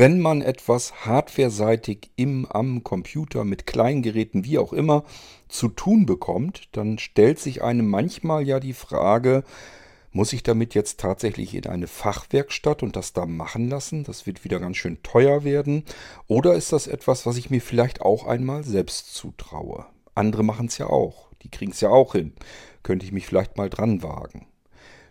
Wenn 0.00 0.20
man 0.20 0.42
etwas 0.42 1.06
hardwareseitig 1.06 2.12
im 2.14 2.46
am 2.46 2.84
Computer 2.84 3.42
mit 3.44 3.66
Kleingeräten 3.66 4.44
wie 4.44 4.56
auch 4.56 4.72
immer 4.72 5.02
zu 5.48 5.66
tun 5.66 6.06
bekommt, 6.06 6.68
dann 6.70 6.98
stellt 6.98 7.40
sich 7.40 7.64
einem 7.64 7.88
manchmal 7.88 8.46
ja 8.46 8.60
die 8.60 8.74
Frage, 8.74 9.42
muss 10.12 10.32
ich 10.32 10.44
damit 10.44 10.74
jetzt 10.76 11.00
tatsächlich 11.00 11.52
in 11.52 11.66
eine 11.66 11.88
Fachwerkstatt 11.88 12.84
und 12.84 12.94
das 12.94 13.12
da 13.12 13.26
machen 13.26 13.68
lassen? 13.68 14.04
Das 14.04 14.24
wird 14.24 14.44
wieder 14.44 14.60
ganz 14.60 14.76
schön 14.76 15.02
teuer 15.02 15.42
werden. 15.42 15.82
Oder 16.28 16.54
ist 16.54 16.70
das 16.70 16.86
etwas, 16.86 17.26
was 17.26 17.36
ich 17.36 17.50
mir 17.50 17.60
vielleicht 17.60 18.00
auch 18.00 18.24
einmal 18.24 18.62
selbst 18.62 19.16
zutraue? 19.16 19.84
Andere 20.14 20.44
machen 20.44 20.66
es 20.66 20.78
ja 20.78 20.86
auch. 20.86 21.32
Die 21.42 21.50
kriegen 21.50 21.72
es 21.72 21.80
ja 21.80 21.88
auch 21.88 22.12
hin. 22.12 22.34
Könnte 22.84 23.04
ich 23.04 23.10
mich 23.10 23.26
vielleicht 23.26 23.56
mal 23.56 23.68
dran 23.68 24.00
wagen. 24.04 24.46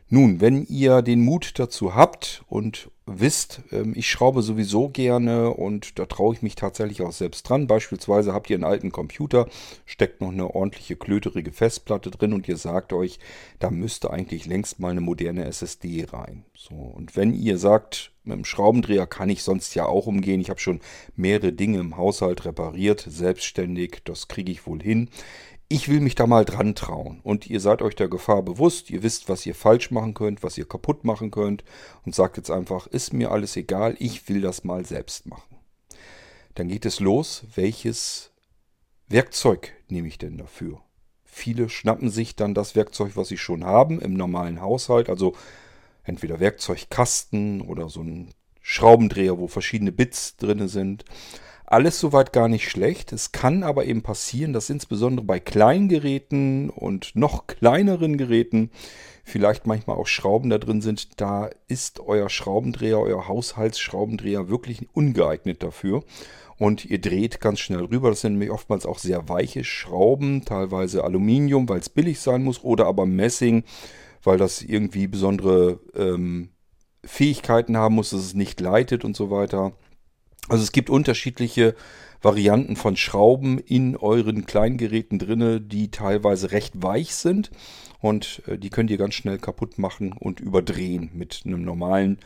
Nun, 0.08 0.40
wenn 0.40 0.64
ihr 0.64 1.02
den 1.02 1.20
Mut 1.20 1.60
dazu 1.60 1.94
habt 1.94 2.46
und 2.48 2.90
wisst, 3.08 3.62
ähm, 3.71 3.94
ich 3.96 4.10
schraube 4.10 4.42
sowieso 4.42 4.90
gerne 4.90 5.52
und 5.52 5.98
da 5.98 6.05
traue 6.05 6.36
ich 6.36 6.42
mich 6.42 6.55
tatsächlich 6.55 7.02
auch 7.02 7.14
selbst 7.14 7.50
dran. 7.50 7.66
Beispielsweise 7.66 8.34
habt 8.34 8.50
ihr 8.50 8.58
einen 8.58 8.66
alten 8.66 8.91
Computer, 8.91 9.48
steckt 9.86 10.22
noch 10.22 10.31
eine 10.31 10.54
ordentliche 10.54 10.95
klöterige 10.95 11.52
Festplatte 11.52 12.12
drin 12.12 12.34
und 12.34 12.48
ihr 12.48 12.58
sagt 12.58 12.94
euch, 12.94 13.20
da 13.59 13.72
müsste 13.72 14.12
eigentlich 14.12 14.45
längst 14.45 14.80
mal 14.80 14.91
eine 14.91 15.02
moderne 15.02 15.45
SSD 15.45 16.05
rein. 16.12 16.45
So, 16.55 16.76
und 16.76 17.16
wenn 17.16 17.34
ihr 17.34 17.58
sagt, 17.58 18.12
mit 18.23 18.36
dem 18.36 18.45
Schraubendreher 18.45 19.08
kann 19.08 19.30
ich 19.30 19.42
sonst 19.42 19.73
ja 19.73 19.86
auch 19.86 20.05
umgehen, 20.05 20.42
ich 20.42 20.50
habe 20.50 20.59
schon 20.59 20.81
mehrere 21.16 21.53
Dinge 21.53 21.80
im 21.80 21.95
Haushalt 21.95 22.45
repariert, 22.45 23.05
selbstständig, 23.08 24.02
das 24.03 24.28
kriege 24.28 24.52
ich 24.52 24.67
wohl 24.67 24.81
hin 24.81 25.09
ich 25.70 25.89
will 25.89 25.99
mich 25.99 26.16
da 26.16 26.27
mal 26.27 26.45
dran 26.45 26.76
trauen. 26.76 27.20
Und 27.23 27.49
ihr 27.49 27.59
seid 27.59 27.81
euch 27.81 27.95
der 27.95 28.08
Gefahr 28.08 28.41
bewusst, 28.41 28.89
ihr 28.89 29.03
wisst, 29.03 29.27
was 29.30 29.45
ihr 29.45 29.55
falsch 29.55 29.91
machen 29.91 30.13
könnt, 30.13 30.44
was 30.44 30.58
ihr 30.58 30.67
kaputt 30.67 31.03
machen 31.03 31.31
könnt 31.31 31.63
und 32.05 32.16
sagt 32.16 32.38
jetzt 32.38 32.52
einfach, 32.52 32.88
ist 32.88 33.13
mir 33.13 33.31
alles 33.31 33.55
egal, 33.55 33.95
ich 33.99 34.30
will 34.30 34.41
das 34.41 34.63
mal 34.63 34.85
selbst 34.85 35.25
machen. 35.25 35.58
Dann 36.55 36.70
geht 36.70 36.85
es 36.85 36.99
los, 36.99 37.44
welches 37.55 38.31
Werkzeug 39.08 39.73
nehme 39.89 40.08
ich 40.08 40.17
denn 40.17 40.38
dafür? 40.38 40.81
Viele 41.23 41.70
schnappen 41.70 42.09
sich 42.09 42.36
dann 42.36 42.53
das 42.53 42.75
Werkzeug, 42.75 43.11
was 43.16 43.27
sie 43.27 43.38
schon 43.38 43.64
haben 43.64 43.99
im 44.02 44.14
normalen 44.14 44.61
Haushalt, 44.61 45.09
also 45.09 45.36
entweder 46.03 46.39
Werkzeugkasten 46.39 47.61
oder 47.61 47.89
so 47.89 48.02
ein 48.02 48.33
Schraubendreher, 48.61 49.38
wo 49.38 49.47
verschiedene 49.47 49.92
Bits 49.92 50.36
drin 50.38 50.67
sind. 50.67 51.05
Alles 51.70 52.00
soweit 52.00 52.32
gar 52.32 52.48
nicht 52.48 52.70
schlecht. 52.70 53.12
Es 53.12 53.34
kann 53.34 53.62
aber 53.62 53.84
eben 53.84 54.02
passieren, 54.02 54.54
dass 54.54 54.70
insbesondere 54.70 55.26
bei 55.26 55.42
Kleingeräten 55.42 56.70
und 56.70 57.14
noch 57.14 57.46
kleineren 57.46 58.18
Geräten 58.18 58.72
vielleicht 59.26 59.68
manchmal 59.68 59.98
auch 59.98 60.08
Schrauben 60.08 60.50
da 60.50 60.60
drin 60.60 60.80
sind. 60.82 61.20
Da 61.20 61.50
ist 61.68 62.00
euer 62.00 62.30
Schraubendreher, 62.30 62.98
euer 63.00 63.28
Haushaltsschraubendreher 63.28 64.48
wirklich 64.48 64.88
ungeeignet 64.94 65.62
dafür. 65.62 66.06
Und 66.58 66.86
ihr 66.86 67.02
dreht 67.02 67.42
ganz 67.42 67.60
schnell 67.60 67.84
rüber. 67.84 68.12
Das 68.12 68.22
sind 68.22 68.34
nämlich 68.34 68.52
oftmals 68.52 68.86
auch 68.86 68.98
sehr 68.98 69.28
weiche 69.28 69.66
Schrauben, 69.66 70.45
teilweise 70.45 71.04
Aluminium, 71.04 71.68
weil 71.68 71.80
es 71.80 71.90
billig 71.90 72.22
sein 72.22 72.45
muss, 72.45 72.64
oder 72.64 72.86
aber 72.86 73.06
Messing, 73.06 73.66
weil 74.23 74.38
das 74.38 74.62
irgendwie 74.62 75.08
besondere 75.08 75.82
ähm, 75.95 76.52
Fähigkeiten 77.04 77.76
haben 77.76 77.95
muss, 77.95 78.12
dass 78.12 78.22
es 78.22 78.34
nicht 78.36 78.62
leitet 78.62 79.04
und 79.04 79.18
so 79.18 79.30
weiter. 79.30 79.73
Also 80.50 80.64
es 80.64 80.72
gibt 80.72 80.90
unterschiedliche 80.90 81.76
Varianten 82.22 82.76
von 82.76 82.95
Schrauben 82.95 83.59
in 83.59 83.95
euren 83.95 84.45
Kleingeräten 84.45 85.20
drinne, 85.20 85.62
die 85.62 85.92
teilweise 85.92 86.52
recht 86.52 86.81
weich 86.81 87.16
sind 87.16 87.52
und 88.00 88.42
äh, 88.48 88.58
die 88.58 88.70
könnt 88.70 88.89
ihr 88.89 88.98
ganz 88.98 89.14
schnell 89.14 89.38
kaputt 89.38 89.78
machen 89.78 90.14
und 90.14 90.39
überdrehen 90.39 91.12
mit 91.14 91.44
einem 91.45 91.64
normalen 91.64 92.17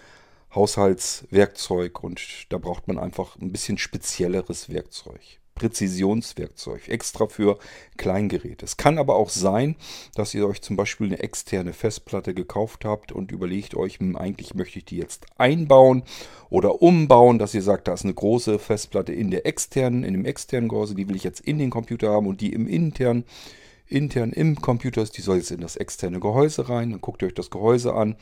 Haushaltswerkzeug 0.54 2.04
und 2.04 2.22
da 2.50 2.58
braucht 2.58 2.88
man 2.88 3.00
einfach 3.00 3.38
ein 3.38 3.52
bisschen 3.52 3.78
spezielleres 3.78 4.70
Werkzeug. 4.70 5.41
Präzisionswerkzeug, 5.56 6.88
extra 6.88 7.28
für 7.28 7.60
Kleingeräte. 7.98 8.66
Es 8.66 8.78
kann 8.78 8.98
aber 8.98 9.16
auch 9.16 9.30
sein, 9.30 9.76
dass 10.16 10.34
ihr 10.34 10.48
euch 10.48 10.62
zum 10.62 10.76
Beispiel 10.76 11.08
eine 11.08 11.20
externe 11.20 11.74
Festplatte 11.74 12.34
gekauft 12.34 12.86
habt 12.86 13.12
und 13.12 13.32
überlegt 13.32 13.76
euch, 13.76 14.00
hm, 14.00 14.16
eigentlich 14.16 14.56
möchte 14.56 14.80
ich 14.80 14.86
die 14.86 14.98
jetzt 14.98 15.26
einbauen 15.38 16.04
oder 16.50 16.82
umbauen, 16.82 17.38
dass 17.38 17.54
ihr 17.54 17.62
sagt, 17.62 17.88
da 17.88 17.94
ist 17.94 18.04
eine 18.04 18.14
große 18.14 18.60
Festplatte 18.60 19.14
in 19.14 19.30
der 19.30 19.46
externen, 19.46 20.04
in 20.04 20.14
dem 20.14 20.26
externen 20.26 20.70
Gehäuse, 20.70 20.96
die 20.96 21.08
will 21.08 21.16
ich 21.16 21.24
jetzt 21.24 21.42
in 21.42 21.60
den 21.60 21.70
Computer 21.70 22.10
haben 22.10 22.28
und 22.28 22.42
die 22.42 22.54
im 22.54 22.68
internen 22.68 23.26
intern 23.92 24.32
im 24.32 24.56
Computer 24.56 25.02
ist, 25.02 25.18
die 25.18 25.22
soll 25.22 25.38
jetzt 25.38 25.52
in 25.52 25.60
das 25.60 25.76
externe 25.76 26.20
Gehäuse 26.20 26.70
rein. 26.70 26.92
Dann 26.92 27.02
guckt 27.02 27.22
ihr 27.22 27.28
euch 27.28 27.34
das 27.34 27.50
Gehäuse 27.50 27.94
an. 27.94 28.16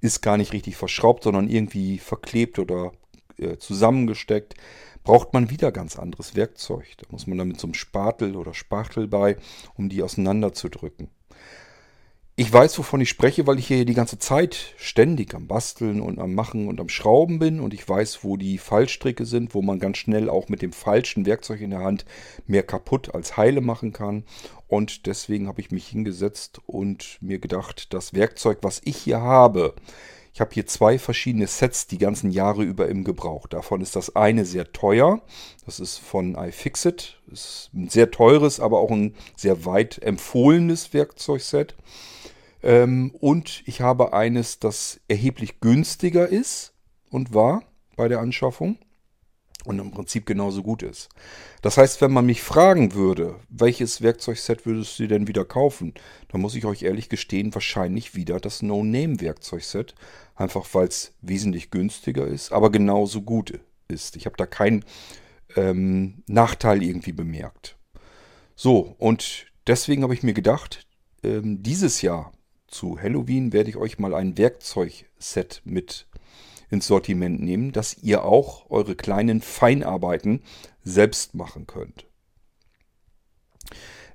Ist 0.00 0.22
gar 0.22 0.36
nicht 0.36 0.52
richtig 0.52 0.76
verschraubt, 0.76 1.24
sondern 1.24 1.48
irgendwie 1.48 1.98
verklebt 1.98 2.58
oder 2.58 2.92
äh, 3.38 3.56
zusammengesteckt 3.56 4.54
braucht 5.06 5.32
man 5.32 5.50
wieder 5.50 5.70
ganz 5.70 6.00
anderes 6.00 6.34
Werkzeug. 6.34 6.84
Da 6.98 7.06
muss 7.10 7.28
man 7.28 7.38
dann 7.38 7.46
mit 7.46 7.60
so 7.60 7.68
einem 7.68 7.74
Spatel 7.74 8.34
oder 8.34 8.54
Spachtel 8.54 9.06
bei, 9.06 9.36
um 9.76 9.88
die 9.88 10.02
auseinanderzudrücken. 10.02 11.10
Ich 12.34 12.52
weiß, 12.52 12.76
wovon 12.76 13.00
ich 13.00 13.08
spreche, 13.08 13.46
weil 13.46 13.60
ich 13.60 13.68
hier 13.68 13.84
die 13.84 13.94
ganze 13.94 14.18
Zeit 14.18 14.74
ständig 14.76 15.32
am 15.32 15.46
Basteln 15.46 16.00
und 16.00 16.18
am 16.18 16.34
Machen 16.34 16.66
und 16.66 16.80
am 16.80 16.88
Schrauben 16.88 17.38
bin 17.38 17.60
und 17.60 17.72
ich 17.72 17.88
weiß, 17.88 18.24
wo 18.24 18.36
die 18.36 18.58
Fallstricke 18.58 19.24
sind, 19.24 19.54
wo 19.54 19.62
man 19.62 19.78
ganz 19.78 19.98
schnell 19.98 20.28
auch 20.28 20.48
mit 20.48 20.60
dem 20.60 20.72
falschen 20.72 21.24
Werkzeug 21.24 21.60
in 21.60 21.70
der 21.70 21.84
Hand 21.84 22.04
mehr 22.48 22.64
kaputt 22.64 23.14
als 23.14 23.36
heile 23.36 23.60
machen 23.60 23.92
kann. 23.92 24.24
Und 24.66 25.06
deswegen 25.06 25.46
habe 25.46 25.60
ich 25.60 25.70
mich 25.70 25.86
hingesetzt 25.86 26.60
und 26.66 27.18
mir 27.20 27.38
gedacht, 27.38 27.94
das 27.94 28.12
Werkzeug, 28.12 28.58
was 28.62 28.82
ich 28.84 28.96
hier 28.96 29.20
habe, 29.20 29.76
ich 30.36 30.40
habe 30.42 30.52
hier 30.52 30.66
zwei 30.66 30.98
verschiedene 30.98 31.46
Sets 31.46 31.86
die 31.86 31.96
ganzen 31.96 32.30
Jahre 32.30 32.62
über 32.62 32.90
im 32.90 33.04
Gebrauch. 33.04 33.46
Davon 33.46 33.80
ist 33.80 33.96
das 33.96 34.16
eine 34.16 34.44
sehr 34.44 34.70
teuer. 34.70 35.22
Das 35.64 35.80
ist 35.80 35.96
von 35.96 36.34
iFixit. 36.34 37.18
Das 37.26 37.40
ist 37.40 37.70
ein 37.72 37.88
sehr 37.88 38.10
teures, 38.10 38.60
aber 38.60 38.80
auch 38.80 38.90
ein 38.90 39.14
sehr 39.34 39.64
weit 39.64 39.96
empfohlenes 40.02 40.92
Werkzeugset. 40.92 41.74
Ähm, 42.62 43.14
und 43.18 43.62
ich 43.64 43.80
habe 43.80 44.12
eines, 44.12 44.58
das 44.58 45.00
erheblich 45.08 45.60
günstiger 45.60 46.28
ist 46.28 46.74
und 47.08 47.32
war 47.32 47.62
bei 47.96 48.06
der 48.06 48.20
Anschaffung 48.20 48.76
und 49.66 49.78
im 49.78 49.90
Prinzip 49.90 50.26
genauso 50.26 50.62
gut 50.62 50.82
ist. 50.82 51.08
Das 51.62 51.76
heißt, 51.76 52.00
wenn 52.00 52.12
man 52.12 52.26
mich 52.26 52.42
fragen 52.42 52.94
würde, 52.94 53.36
welches 53.48 54.02
Werkzeugset 54.02 54.66
würdest 54.66 54.98
du 54.98 55.08
denn 55.08 55.28
wieder 55.28 55.44
kaufen, 55.44 55.94
dann 56.28 56.40
muss 56.40 56.54
ich 56.54 56.64
euch 56.64 56.82
ehrlich 56.82 57.08
gestehen, 57.08 57.54
wahrscheinlich 57.54 58.14
wieder 58.14 58.40
das 58.40 58.62
No-Name-Werkzeugset, 58.62 59.94
einfach 60.34 60.66
weil 60.72 60.88
es 60.88 61.14
wesentlich 61.20 61.70
günstiger 61.70 62.26
ist, 62.26 62.52
aber 62.52 62.70
genauso 62.70 63.22
gut 63.22 63.58
ist. 63.88 64.16
Ich 64.16 64.26
habe 64.26 64.36
da 64.36 64.46
keinen 64.46 64.84
ähm, 65.56 66.22
Nachteil 66.26 66.82
irgendwie 66.82 67.12
bemerkt. 67.12 67.76
So, 68.54 68.94
und 68.98 69.46
deswegen 69.66 70.02
habe 70.02 70.14
ich 70.14 70.22
mir 70.22 70.34
gedacht, 70.34 70.86
ähm, 71.22 71.62
dieses 71.62 72.02
Jahr 72.02 72.32
zu 72.68 73.00
Halloween 73.00 73.52
werde 73.52 73.70
ich 73.70 73.76
euch 73.76 73.98
mal 73.98 74.14
ein 74.14 74.38
Werkzeugset 74.38 75.62
mit 75.64 76.06
ins 76.70 76.86
Sortiment 76.86 77.40
nehmen, 77.40 77.72
dass 77.72 77.96
ihr 78.02 78.24
auch 78.24 78.70
eure 78.70 78.96
kleinen 78.96 79.40
Feinarbeiten 79.40 80.42
selbst 80.82 81.34
machen 81.34 81.66
könnt. 81.66 82.06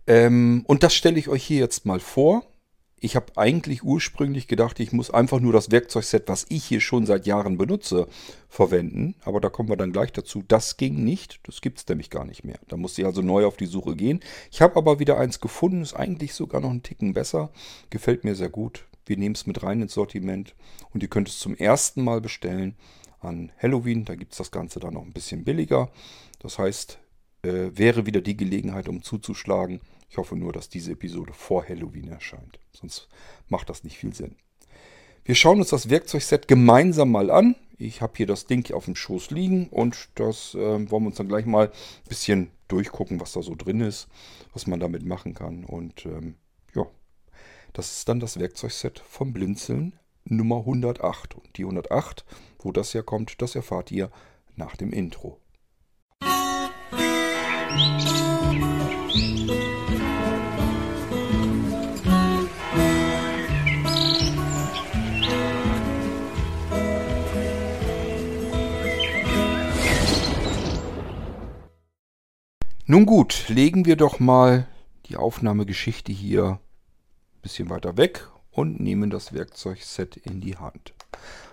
Ähm, 0.07 0.63
und 0.67 0.83
das 0.83 0.93
stelle 0.93 1.19
ich 1.19 1.29
euch 1.29 1.43
hier 1.43 1.59
jetzt 1.59 1.85
mal 1.85 1.99
vor. 1.99 2.43
Ich 3.03 3.15
habe 3.15 3.35
eigentlich 3.35 3.83
ursprünglich 3.83 4.47
gedacht, 4.47 4.79
ich 4.79 4.91
muss 4.91 5.09
einfach 5.09 5.39
nur 5.39 5.53
das 5.53 5.71
Werkzeugset, 5.71 6.29
was 6.29 6.45
ich 6.49 6.63
hier 6.65 6.81
schon 6.81 7.07
seit 7.07 7.25
Jahren 7.25 7.57
benutze, 7.57 8.07
verwenden. 8.47 9.15
Aber 9.23 9.41
da 9.41 9.49
kommen 9.49 9.69
wir 9.69 9.75
dann 9.75 9.91
gleich 9.91 10.11
dazu. 10.11 10.43
Das 10.47 10.77
ging 10.77 11.03
nicht. 11.03 11.39
Das 11.43 11.61
gibt 11.61 11.79
es 11.79 11.87
nämlich 11.87 12.11
gar 12.11 12.25
nicht 12.25 12.43
mehr. 12.43 12.59
Da 12.67 12.77
musste 12.77 13.01
ich 13.01 13.07
also 13.07 13.23
neu 13.23 13.47
auf 13.47 13.57
die 13.57 13.65
Suche 13.65 13.95
gehen. 13.95 14.19
Ich 14.51 14.61
habe 14.61 14.75
aber 14.75 14.99
wieder 14.99 15.17
eins 15.17 15.39
gefunden. 15.39 15.81
Ist 15.81 15.95
eigentlich 15.95 16.35
sogar 16.35 16.61
noch 16.61 16.69
einen 16.69 16.83
Ticken 16.83 17.13
besser. 17.13 17.51
Gefällt 17.89 18.23
mir 18.23 18.35
sehr 18.35 18.49
gut. 18.49 18.85
Wir 19.05 19.17
nehmen 19.17 19.35
es 19.35 19.47
mit 19.47 19.63
rein 19.63 19.81
ins 19.81 19.93
Sortiment 19.93 20.55
und 20.93 21.03
ihr 21.03 21.09
könnt 21.09 21.27
es 21.27 21.39
zum 21.39 21.55
ersten 21.55 22.03
Mal 22.03 22.21
bestellen 22.21 22.75
an 23.19 23.51
Halloween. 23.61 24.05
Da 24.05 24.15
gibt 24.15 24.33
es 24.33 24.37
das 24.37 24.51
Ganze 24.51 24.79
dann 24.79 24.93
noch 24.93 25.03
ein 25.03 25.13
bisschen 25.13 25.43
billiger. 25.43 25.89
Das 26.39 26.59
heißt, 26.59 26.99
äh, 27.43 27.71
wäre 27.73 28.05
wieder 28.05 28.21
die 28.21 28.37
Gelegenheit, 28.37 28.87
um 28.87 29.01
zuzuschlagen. 29.01 29.81
Ich 30.09 30.17
hoffe 30.17 30.35
nur, 30.35 30.51
dass 30.51 30.69
diese 30.69 30.91
Episode 30.91 31.33
vor 31.33 31.67
Halloween 31.67 32.09
erscheint. 32.09 32.59
Sonst 32.73 33.07
macht 33.47 33.69
das 33.69 33.83
nicht 33.83 33.97
viel 33.97 34.13
Sinn. 34.13 34.35
Wir 35.23 35.35
schauen 35.35 35.59
uns 35.59 35.69
das 35.69 35.89
Werkzeugset 35.89 36.47
gemeinsam 36.47 37.11
mal 37.11 37.29
an. 37.29 37.55
Ich 37.77 38.01
habe 38.01 38.13
hier 38.17 38.27
das 38.27 38.45
Ding 38.45 38.71
auf 38.73 38.85
dem 38.85 38.95
Schoß 38.95 39.31
liegen 39.31 39.67
und 39.69 40.09
das 40.15 40.53
äh, 40.55 40.59
wollen 40.59 41.03
wir 41.03 41.07
uns 41.07 41.15
dann 41.15 41.27
gleich 41.27 41.45
mal 41.45 41.67
ein 41.67 42.09
bisschen 42.09 42.51
durchgucken, 42.67 43.19
was 43.19 43.33
da 43.33 43.41
so 43.41 43.55
drin 43.55 43.81
ist, 43.81 44.07
was 44.53 44.67
man 44.67 44.79
damit 44.79 45.05
machen 45.05 45.33
kann. 45.33 45.63
Und 45.63 46.05
ähm, 46.05 46.35
das 47.73 47.91
ist 47.93 48.09
dann 48.09 48.19
das 48.19 48.37
Werkzeugset 48.37 48.99
vom 48.99 49.31
Blinzeln 49.31 49.97
Nummer 50.25 50.57
108. 50.57 51.35
Und 51.35 51.57
die 51.57 51.63
108, 51.63 52.25
wo 52.59 52.71
das 52.71 52.93
herkommt, 52.93 53.41
das 53.41 53.55
erfahrt 53.55 53.91
ihr 53.91 54.11
nach 54.55 54.75
dem 54.75 54.91
Intro. 54.91 55.39
Nun 72.85 73.05
gut, 73.05 73.45
legen 73.47 73.85
wir 73.85 73.95
doch 73.95 74.19
mal 74.19 74.67
die 75.05 75.15
Aufnahmegeschichte 75.15 76.11
hier 76.11 76.59
bisschen 77.41 77.69
weiter 77.69 77.97
weg 77.97 78.27
und 78.51 78.79
nehmen 78.79 79.09
das 79.09 79.33
Werkzeugset 79.33 80.17
in 80.17 80.41
die 80.41 80.57
Hand. 80.57 80.93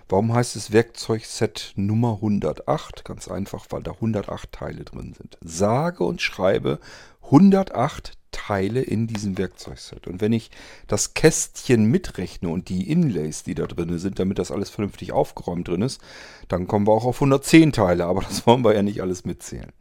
Warum 0.07 0.33
heißt 0.33 0.55
es 0.55 0.71
Werkzeugset 0.71 1.73
Nummer 1.75 2.15
108? 2.15 3.05
Ganz 3.05 3.27
einfach, 3.27 3.67
weil 3.69 3.83
da 3.83 3.91
108 3.91 4.51
Teile 4.51 4.83
drin 4.83 5.13
sind. 5.13 5.37
Sage 5.41 6.03
und 6.03 6.21
schreibe 6.21 6.79
108 7.23 8.17
Teile 8.31 8.81
in 8.81 9.05
diesem 9.05 9.37
Werkzeugset. 9.37 10.07
Und 10.07 10.21
wenn 10.21 10.33
ich 10.33 10.49
das 10.87 11.13
Kästchen 11.13 11.85
mitrechne 11.85 12.49
und 12.49 12.69
die 12.69 12.89
Inlays, 12.89 13.43
die 13.43 13.55
da 13.55 13.67
drin 13.67 13.99
sind, 13.99 14.19
damit 14.19 14.39
das 14.39 14.51
alles 14.51 14.69
vernünftig 14.71 15.11
aufgeräumt 15.11 15.67
drin 15.67 15.83
ist, 15.83 16.01
dann 16.47 16.67
kommen 16.67 16.87
wir 16.87 16.93
auch 16.93 17.05
auf 17.05 17.17
110 17.17 17.71
Teile. 17.71 18.05
Aber 18.05 18.21
das 18.27 18.47
wollen 18.47 18.63
wir 18.63 18.73
ja 18.73 18.81
nicht 18.81 19.01
alles 19.01 19.25
mitzählen. 19.25 19.71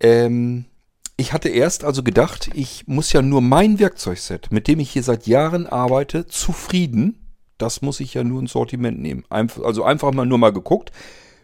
Ähm, 0.00 0.64
ich 1.22 1.32
hatte 1.32 1.48
erst 1.48 1.84
also 1.84 2.02
gedacht, 2.02 2.50
ich 2.52 2.88
muss 2.88 3.12
ja 3.12 3.22
nur 3.22 3.40
mein 3.42 3.78
Werkzeugset, 3.78 4.50
mit 4.50 4.66
dem 4.66 4.80
ich 4.80 4.90
hier 4.90 5.04
seit 5.04 5.28
Jahren 5.28 5.68
arbeite, 5.68 6.26
zufrieden. 6.26 7.32
Das 7.58 7.80
muss 7.80 8.00
ich 8.00 8.14
ja 8.14 8.24
nur 8.24 8.40
ins 8.40 8.50
Sortiment 8.50 9.00
nehmen. 9.00 9.24
also 9.30 9.84
einfach 9.84 10.12
mal 10.12 10.26
nur 10.26 10.38
mal 10.38 10.52
geguckt. 10.52 10.90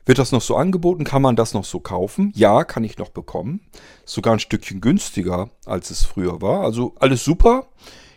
Wird 0.04 0.19
das 0.19 0.32
noch 0.32 0.42
so 0.42 0.56
angeboten? 0.56 1.04
Kann 1.04 1.22
man 1.22 1.36
das 1.36 1.54
noch 1.54 1.64
so 1.64 1.78
kaufen? 1.78 2.32
Ja, 2.34 2.64
kann 2.64 2.82
ich 2.82 2.98
noch 2.98 3.10
bekommen. 3.10 3.60
sogar 4.04 4.32
ein 4.32 4.40
Stückchen 4.40 4.80
günstiger, 4.80 5.48
als 5.64 5.90
es 5.90 6.04
früher 6.04 6.42
war. 6.42 6.64
Also 6.64 6.96
alles 6.98 7.22
super. 7.22 7.69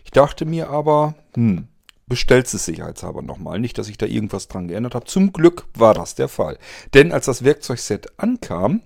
Ich 0.04 0.10
dachte 0.10 0.46
mir 0.46 0.72
aber, 0.72 1.14
hm, 1.36 1.68
bestellt 2.08 2.52
es 2.52 2.66
sicherheitshalber 2.66 3.22
nochmal. 3.22 3.60
Nicht, 3.60 3.78
dass 3.78 3.88
ich 3.88 4.00
da 4.00 4.08
irgendwas 4.08 4.48
dran 4.48 4.68
geändert 4.68 4.96
habe. 4.96 5.06
Zum 5.06 5.32
Glück 5.32 5.68
war 5.76 5.94
das 5.94 6.16
der 6.16 6.28
Fall. 6.28 6.58
Denn 6.96 7.12
als 7.12 7.28
das 7.28 7.44
Werkzeugset 7.44 8.08
ankam, 8.18 8.82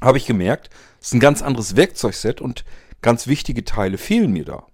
habe 0.00 0.18
ich 0.18 0.26
gemerkt, 0.26 0.70
es 1.04 1.08
ist 1.08 1.16
ein 1.16 1.20
ganz 1.20 1.42
anderes 1.42 1.76
Werkzeugset 1.76 2.40
und 2.40 2.64
ganz 3.02 3.26
wichtige 3.26 3.62
Teile 3.62 3.98
fehlen 3.98 4.32
mir 4.32 4.46
da. 4.46 4.66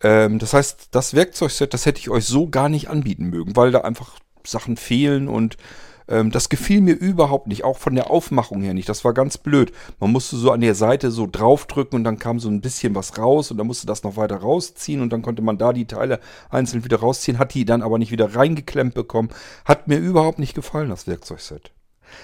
Ähm, 0.00 0.38
das 0.38 0.54
heißt, 0.54 0.88
das 0.92 1.12
Werkzeugset, 1.12 1.74
das 1.74 1.84
hätte 1.84 2.00
ich 2.00 2.08
euch 2.08 2.24
so 2.24 2.48
gar 2.48 2.70
nicht 2.70 2.88
anbieten 2.88 3.26
mögen, 3.26 3.54
weil 3.54 3.70
da 3.70 3.82
einfach 3.82 4.18
Sachen 4.46 4.78
fehlen 4.78 5.28
und 5.28 5.58
ähm, 6.08 6.30
das 6.30 6.48
gefiel 6.48 6.80
mir 6.80 6.94
überhaupt 6.94 7.48
nicht, 7.48 7.64
auch 7.64 7.76
von 7.76 7.96
der 7.96 8.10
Aufmachung 8.10 8.62
her 8.62 8.72
nicht. 8.72 8.88
Das 8.88 9.04
war 9.04 9.12
ganz 9.12 9.36
blöd. 9.36 9.72
Man 10.00 10.10
musste 10.10 10.36
so 10.36 10.52
an 10.52 10.62
der 10.62 10.74
Seite 10.74 11.10
so 11.10 11.28
draufdrücken 11.30 11.98
und 11.98 12.04
dann 12.04 12.18
kam 12.18 12.40
so 12.40 12.48
ein 12.48 12.62
bisschen 12.62 12.94
was 12.94 13.18
raus 13.18 13.50
und 13.50 13.58
dann 13.58 13.66
musste 13.66 13.86
das 13.86 14.04
noch 14.04 14.16
weiter 14.16 14.36
rausziehen 14.36 15.02
und 15.02 15.12
dann 15.12 15.20
konnte 15.20 15.42
man 15.42 15.58
da 15.58 15.74
die 15.74 15.84
Teile 15.84 16.18
einzeln 16.48 16.82
wieder 16.82 17.00
rausziehen, 17.00 17.38
hat 17.38 17.52
die 17.52 17.66
dann 17.66 17.82
aber 17.82 17.98
nicht 17.98 18.10
wieder 18.10 18.34
reingeklemmt 18.34 18.94
bekommen. 18.94 19.28
Hat 19.66 19.86
mir 19.86 19.98
überhaupt 19.98 20.38
nicht 20.38 20.54
gefallen, 20.54 20.88
das 20.88 21.06
Werkzeugset. 21.06 21.72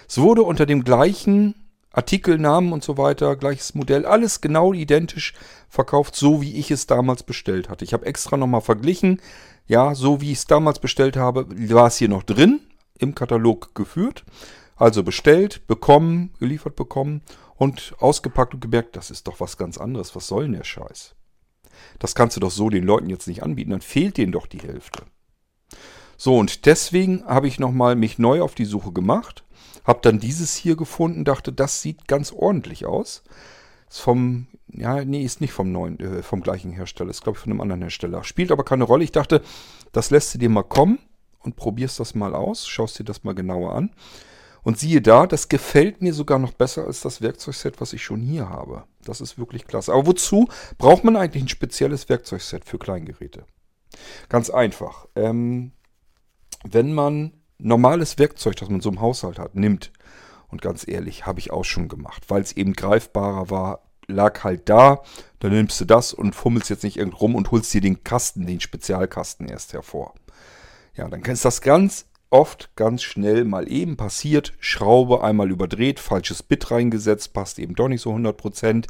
Es 0.08 0.16
wurde 0.16 0.44
unter 0.44 0.64
dem 0.64 0.82
gleichen 0.82 1.56
Artikelnamen 1.94 2.72
und 2.72 2.82
so 2.82 2.98
weiter, 2.98 3.36
gleiches 3.36 3.74
Modell, 3.74 4.04
alles 4.04 4.40
genau 4.40 4.72
identisch 4.72 5.32
verkauft, 5.68 6.16
so 6.16 6.42
wie 6.42 6.56
ich 6.56 6.70
es 6.70 6.86
damals 6.86 7.22
bestellt 7.22 7.68
hatte. 7.68 7.84
Ich 7.84 7.92
habe 7.92 8.06
extra 8.06 8.36
nochmal 8.36 8.60
verglichen. 8.60 9.20
Ja, 9.66 9.94
so 9.94 10.20
wie 10.20 10.32
ich 10.32 10.38
es 10.38 10.46
damals 10.46 10.80
bestellt 10.80 11.16
habe, 11.16 11.46
war 11.72 11.86
es 11.86 11.96
hier 11.96 12.08
noch 12.08 12.24
drin, 12.24 12.60
im 12.98 13.14
Katalog 13.14 13.74
geführt. 13.74 14.24
Also 14.76 15.04
bestellt, 15.04 15.66
bekommen, 15.68 16.34
geliefert 16.40 16.74
bekommen 16.74 17.22
und 17.56 17.94
ausgepackt 18.00 18.54
und 18.54 18.60
gemerkt, 18.60 18.96
das 18.96 19.10
ist 19.10 19.28
doch 19.28 19.38
was 19.38 19.56
ganz 19.56 19.78
anderes. 19.78 20.16
Was 20.16 20.26
soll 20.26 20.44
denn 20.44 20.52
der 20.52 20.64
Scheiß? 20.64 21.14
Das 22.00 22.14
kannst 22.14 22.36
du 22.36 22.40
doch 22.40 22.50
so 22.50 22.70
den 22.70 22.84
Leuten 22.84 23.08
jetzt 23.08 23.28
nicht 23.28 23.42
anbieten, 23.42 23.70
dann 23.70 23.80
fehlt 23.80 24.16
denen 24.16 24.32
doch 24.32 24.46
die 24.46 24.58
Hälfte. 24.58 25.04
So, 26.16 26.36
und 26.36 26.66
deswegen 26.66 27.24
habe 27.24 27.48
ich 27.48 27.58
nochmal 27.58 27.96
mich 27.96 28.18
neu 28.18 28.42
auf 28.42 28.54
die 28.54 28.64
Suche 28.64 28.92
gemacht 28.92 29.43
hab 29.84 30.02
dann 30.02 30.18
dieses 30.18 30.54
hier 30.54 30.76
gefunden, 30.76 31.24
dachte, 31.24 31.52
das 31.52 31.82
sieht 31.82 32.08
ganz 32.08 32.32
ordentlich 32.32 32.86
aus. 32.86 33.22
Ist 33.88 34.00
vom, 34.00 34.46
ja, 34.68 35.04
nee, 35.04 35.22
ist 35.22 35.40
nicht 35.40 35.52
vom 35.52 35.70
neuen, 35.70 36.00
äh, 36.00 36.22
vom 36.22 36.40
gleichen 36.40 36.72
Hersteller, 36.72 37.10
ist 37.10 37.22
glaube 37.22 37.36
ich 37.36 37.42
von 37.42 37.52
einem 37.52 37.60
anderen 37.60 37.82
Hersteller. 37.82 38.24
Spielt 38.24 38.50
aber 38.50 38.64
keine 38.64 38.84
Rolle. 38.84 39.04
Ich 39.04 39.12
dachte, 39.12 39.42
das 39.92 40.10
lässt 40.10 40.34
du 40.34 40.38
dir 40.38 40.48
mal 40.48 40.62
kommen 40.62 40.98
und 41.40 41.56
probierst 41.56 42.00
das 42.00 42.14
mal 42.14 42.34
aus, 42.34 42.66
schaust 42.66 42.98
dir 42.98 43.04
das 43.04 43.24
mal 43.24 43.34
genauer 43.34 43.74
an. 43.74 43.90
Und 44.62 44.78
siehe 44.78 45.02
da, 45.02 45.26
das 45.26 45.50
gefällt 45.50 46.00
mir 46.00 46.14
sogar 46.14 46.38
noch 46.38 46.54
besser 46.54 46.86
als 46.86 47.02
das 47.02 47.20
Werkzeugset, 47.20 47.82
was 47.82 47.92
ich 47.92 48.02
schon 48.02 48.22
hier 48.22 48.48
habe. 48.48 48.84
Das 49.04 49.20
ist 49.20 49.38
wirklich 49.38 49.66
klasse. 49.66 49.92
Aber 49.92 50.06
wozu 50.06 50.48
braucht 50.78 51.04
man 51.04 51.16
eigentlich 51.16 51.44
ein 51.44 51.48
spezielles 51.48 52.08
Werkzeugset 52.08 52.64
für 52.64 52.78
Kleingeräte? 52.78 53.44
Ganz 54.30 54.48
einfach. 54.48 55.06
Ähm, 55.16 55.72
wenn 56.64 56.94
man 56.94 57.34
normales 57.58 58.18
Werkzeug, 58.18 58.56
das 58.56 58.68
man 58.68 58.80
so 58.80 58.90
im 58.90 59.00
Haushalt 59.00 59.38
hat, 59.38 59.54
nimmt. 59.54 59.92
Und 60.48 60.62
ganz 60.62 60.86
ehrlich, 60.86 61.26
habe 61.26 61.40
ich 61.40 61.50
auch 61.50 61.64
schon 61.64 61.88
gemacht, 61.88 62.24
weil 62.28 62.42
es 62.42 62.52
eben 62.52 62.74
greifbarer 62.74 63.50
war, 63.50 63.80
lag 64.06 64.44
halt 64.44 64.68
da. 64.68 65.02
Dann 65.40 65.52
nimmst 65.52 65.80
du 65.80 65.84
das 65.84 66.12
und 66.12 66.34
fummelst 66.34 66.70
jetzt 66.70 66.84
nicht 66.84 66.96
irgendwo 66.96 67.18
rum 67.18 67.34
und 67.34 67.50
holst 67.50 67.72
dir 67.74 67.80
den 67.80 68.04
Kasten, 68.04 68.46
den 68.46 68.60
Spezialkasten 68.60 69.48
erst 69.48 69.72
hervor. 69.72 70.14
Ja, 70.96 71.08
dann 71.08 71.22
ist 71.22 71.44
das 71.44 71.60
ganz 71.60 72.06
oft 72.30 72.70
ganz 72.76 73.02
schnell 73.02 73.44
mal 73.44 73.70
eben 73.70 73.96
passiert. 73.96 74.54
Schraube 74.58 75.22
einmal 75.22 75.50
überdreht, 75.50 76.00
falsches 76.00 76.42
Bit 76.42 76.70
reingesetzt, 76.70 77.32
passt 77.32 77.58
eben 77.58 77.74
doch 77.74 77.88
nicht 77.88 78.00
so 78.00 78.12
100%. 78.12 78.86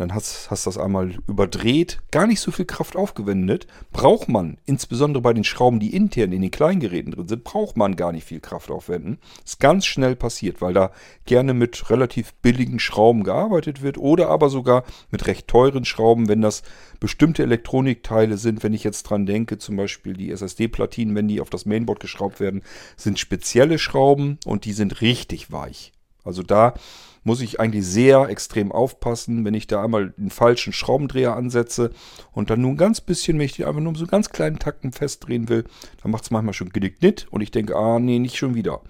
Dann 0.00 0.14
hast, 0.14 0.50
hast 0.50 0.66
das 0.66 0.78
einmal 0.78 1.16
überdreht, 1.28 2.00
gar 2.10 2.26
nicht 2.26 2.40
so 2.40 2.50
viel 2.50 2.64
Kraft 2.64 2.96
aufgewendet. 2.96 3.66
Braucht 3.92 4.30
man, 4.30 4.56
insbesondere 4.64 5.20
bei 5.20 5.34
den 5.34 5.44
Schrauben, 5.44 5.78
die 5.78 5.94
intern 5.94 6.32
in 6.32 6.40
den 6.40 6.50
Kleingeräten 6.50 7.12
drin 7.12 7.28
sind, 7.28 7.44
braucht 7.44 7.76
man 7.76 7.96
gar 7.96 8.10
nicht 8.10 8.24
viel 8.24 8.40
Kraft 8.40 8.70
aufwenden. 8.70 9.18
Ist 9.44 9.60
ganz 9.60 9.84
schnell 9.84 10.16
passiert, 10.16 10.62
weil 10.62 10.72
da 10.72 10.92
gerne 11.26 11.52
mit 11.52 11.90
relativ 11.90 12.32
billigen 12.32 12.78
Schrauben 12.78 13.24
gearbeitet 13.24 13.82
wird 13.82 13.98
oder 13.98 14.30
aber 14.30 14.48
sogar 14.48 14.84
mit 15.10 15.26
recht 15.26 15.48
teuren 15.48 15.84
Schrauben, 15.84 16.28
wenn 16.28 16.40
das 16.40 16.62
bestimmte 16.98 17.42
Elektronikteile 17.42 18.38
sind. 18.38 18.62
Wenn 18.62 18.72
ich 18.72 18.84
jetzt 18.84 19.02
dran 19.02 19.26
denke, 19.26 19.58
zum 19.58 19.76
Beispiel 19.76 20.14
die 20.14 20.30
SSD-Platinen, 20.30 21.14
wenn 21.14 21.28
die 21.28 21.42
auf 21.42 21.50
das 21.50 21.66
Mainboard 21.66 22.00
geschraubt 22.00 22.40
werden, 22.40 22.62
sind 22.96 23.18
spezielle 23.18 23.78
Schrauben 23.78 24.38
und 24.46 24.64
die 24.64 24.72
sind 24.72 25.02
richtig 25.02 25.52
weich. 25.52 25.92
Also 26.24 26.42
da 26.42 26.74
muss 27.22 27.40
ich 27.40 27.60
eigentlich 27.60 27.86
sehr 27.86 28.28
extrem 28.28 28.72
aufpassen, 28.72 29.44
wenn 29.44 29.54
ich 29.54 29.66
da 29.66 29.84
einmal 29.84 30.14
einen 30.16 30.30
falschen 30.30 30.72
Schraubendreher 30.72 31.36
ansetze 31.36 31.90
und 32.32 32.50
dann 32.50 32.62
nur 32.62 32.70
ein 32.70 32.76
ganz 32.76 33.00
bisschen, 33.00 33.38
wenn 33.38 33.46
ich 33.46 33.52
die 33.52 33.64
einfach 33.64 33.80
nur 33.80 33.94
so 33.94 34.04
einen 34.04 34.10
ganz 34.10 34.30
kleinen 34.30 34.58
Takten 34.58 34.92
festdrehen 34.92 35.48
will, 35.48 35.64
dann 36.02 36.12
macht 36.12 36.24
es 36.24 36.30
manchmal 36.30 36.54
schon 36.54 36.70
genicknitt 36.70 37.26
und 37.30 37.42
ich 37.42 37.50
denke, 37.50 37.76
ah 37.76 37.98
nee, 37.98 38.18
nicht 38.18 38.36
schon 38.36 38.54
wieder. 38.54 38.80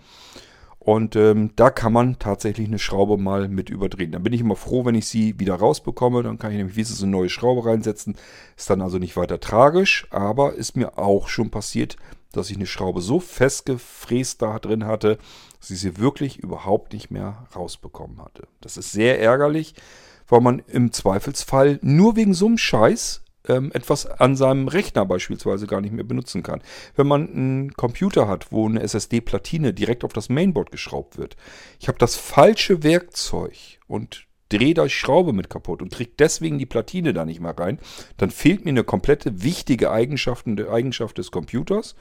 Und 0.79 1.15
ähm, 1.15 1.51
da 1.57 1.69
kann 1.69 1.93
man 1.93 2.19
tatsächlich 2.19 2.67
eine 2.67 2.79
Schraube 2.79 3.19
mal 3.19 3.49
mit 3.49 3.69
überdrehen. 3.69 4.13
Dann 4.13 4.23
bin 4.23 4.33
ich 4.33 4.41
immer 4.41 4.57
froh, 4.57 4.87
wenn 4.87 4.95
ich 4.95 5.07
sie 5.07 5.39
wieder 5.39 5.57
rausbekomme. 5.57 6.23
Dann 6.23 6.39
kann 6.39 6.53
ich 6.53 6.57
nämlich 6.57 6.89
so 6.89 7.05
eine 7.05 7.13
neue 7.13 7.29
Schraube 7.29 7.67
reinsetzen. 7.67 8.17
Ist 8.57 8.71
dann 8.71 8.81
also 8.81 8.97
nicht 8.97 9.15
weiter 9.15 9.41
tragisch, 9.41 10.07
aber 10.09 10.55
ist 10.55 10.79
mir 10.79 10.97
auch 10.97 11.29
schon 11.29 11.51
passiert, 11.51 11.97
dass 12.33 12.49
ich 12.49 12.57
eine 12.57 12.67
Schraube 12.67 13.03
so 13.03 13.21
festgefräst 13.21 14.41
da 14.41 14.59
drin 14.59 14.87
hatte, 14.87 15.19
ich 15.69 15.81
sie 15.81 15.99
wirklich 15.99 16.39
überhaupt 16.39 16.95
nicht 16.95 17.11
mehr 17.11 17.47
rausbekommen 17.55 18.23
hatte. 18.23 18.49
Das 18.61 18.79
ist 18.79 18.93
sehr 18.93 19.21
ärgerlich, 19.21 19.75
weil 20.29 20.41
man 20.41 20.61
im 20.61 20.93
Zweifelsfall 20.93 21.79
nur 21.83 22.17
wegen 22.17 22.33
so 22.33 22.47
einem 22.47 22.57
Scheiß 22.57 23.23
ähm, 23.49 23.71
etwas 23.73 24.07
an 24.07 24.37
seinem 24.37 24.69
Rechner 24.69 25.05
beispielsweise 25.05 25.67
gar 25.67 25.81
nicht 25.81 25.93
mehr 25.93 26.05
benutzen 26.05 26.43
kann. 26.43 26.63
Wenn 26.95 27.07
man 27.07 27.29
einen 27.29 27.73
Computer 27.75 28.29
hat, 28.29 28.53
wo 28.53 28.69
eine 28.69 28.81
SSD-Platine 28.83 29.75
direkt 29.75 30.05
auf 30.05 30.13
das 30.13 30.29
Mainboard 30.29 30.71
geschraubt 30.71 31.19
wird. 31.19 31.37
Ich 31.79 31.89
habe 31.89 31.99
das 31.99 32.17
falsche 32.17 32.83
Werkzeug 32.83 33.57
und 33.87 34.27
drehe 34.51 34.75
da 34.75 34.89
Schraube 34.89 35.33
mit 35.33 35.49
kaputt 35.49 35.81
und 35.81 35.93
kriege 35.93 36.11
deswegen 36.19 36.59
die 36.59 36.67
Platine 36.67 37.13
da 37.13 37.25
nicht 37.25 37.41
mehr 37.41 37.57
rein, 37.57 37.79
dann 38.17 38.31
fehlt 38.31 38.65
mir 38.65 38.71
eine 38.71 38.85
komplette 38.85 39.43
wichtige 39.43 39.91
Eigenschaft, 39.91 40.47
Eigenschaft 40.47 41.19
des 41.19 41.31
Computers. 41.31 41.95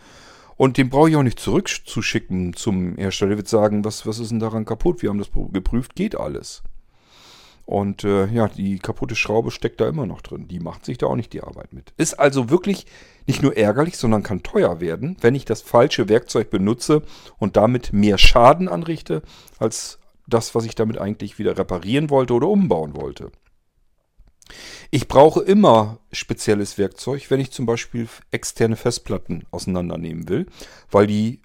Und 0.59 0.75
den 0.75 0.89
brauche 0.89 1.09
ich 1.09 1.15
auch 1.15 1.23
nicht 1.23 1.39
zurückzuschicken 1.39 2.53
zum 2.53 2.97
Hersteller. 2.97 3.29
Der 3.29 3.37
wird 3.37 3.47
sagen, 3.47 3.85
was, 3.85 4.05
was 4.05 4.19
ist 4.19 4.29
denn 4.29 4.41
daran 4.41 4.65
kaputt? 4.65 5.01
Wir 5.01 5.09
haben 5.09 5.17
das 5.17 5.29
geprüft, 5.53 5.95
geht 5.95 6.19
alles. 6.19 6.63
Und 7.65 8.03
äh, 8.03 8.25
ja, 8.25 8.49
die 8.49 8.77
kaputte 8.77 9.15
Schraube 9.15 9.51
steckt 9.51 9.79
da 9.79 9.87
immer 9.87 10.05
noch 10.05 10.19
drin. 10.19 10.49
Die 10.49 10.59
macht 10.59 10.83
sich 10.83 10.97
da 10.97 11.05
auch 11.05 11.15
nicht 11.15 11.31
die 11.31 11.43
Arbeit 11.43 11.71
mit. 11.71 11.93
Ist 11.95 12.19
also 12.19 12.49
wirklich 12.49 12.87
nicht 13.25 13.41
nur 13.41 13.55
ärgerlich, 13.55 13.95
sondern 13.95 14.21
kann 14.21 14.43
teuer 14.43 14.81
werden, 14.81 15.15
wenn 15.21 15.33
ich 15.33 15.45
das 15.45 15.61
falsche 15.61 16.09
Werkzeug 16.09 16.49
benutze 16.49 17.03
und 17.37 17.55
damit 17.55 17.93
mehr 17.93 18.17
Schaden 18.17 18.67
anrichte, 18.67 19.21
als 19.59 19.97
das, 20.27 20.55
was 20.55 20.65
ich 20.65 20.75
damit 20.75 20.97
eigentlich 20.97 21.39
wieder 21.39 21.57
reparieren 21.57 22.09
wollte 22.09 22.33
oder 22.33 22.49
umbauen 22.49 22.97
wollte. 22.97 23.31
Ich 24.91 25.07
brauche 25.07 25.41
immer 25.41 25.99
spezielles 26.11 26.77
Werkzeug, 26.77 27.29
wenn 27.29 27.39
ich 27.39 27.51
zum 27.51 27.65
Beispiel 27.65 28.07
externe 28.31 28.75
Festplatten 28.75 29.45
auseinandernehmen 29.51 30.29
will, 30.29 30.47
weil 30.91 31.07
die 31.07 31.41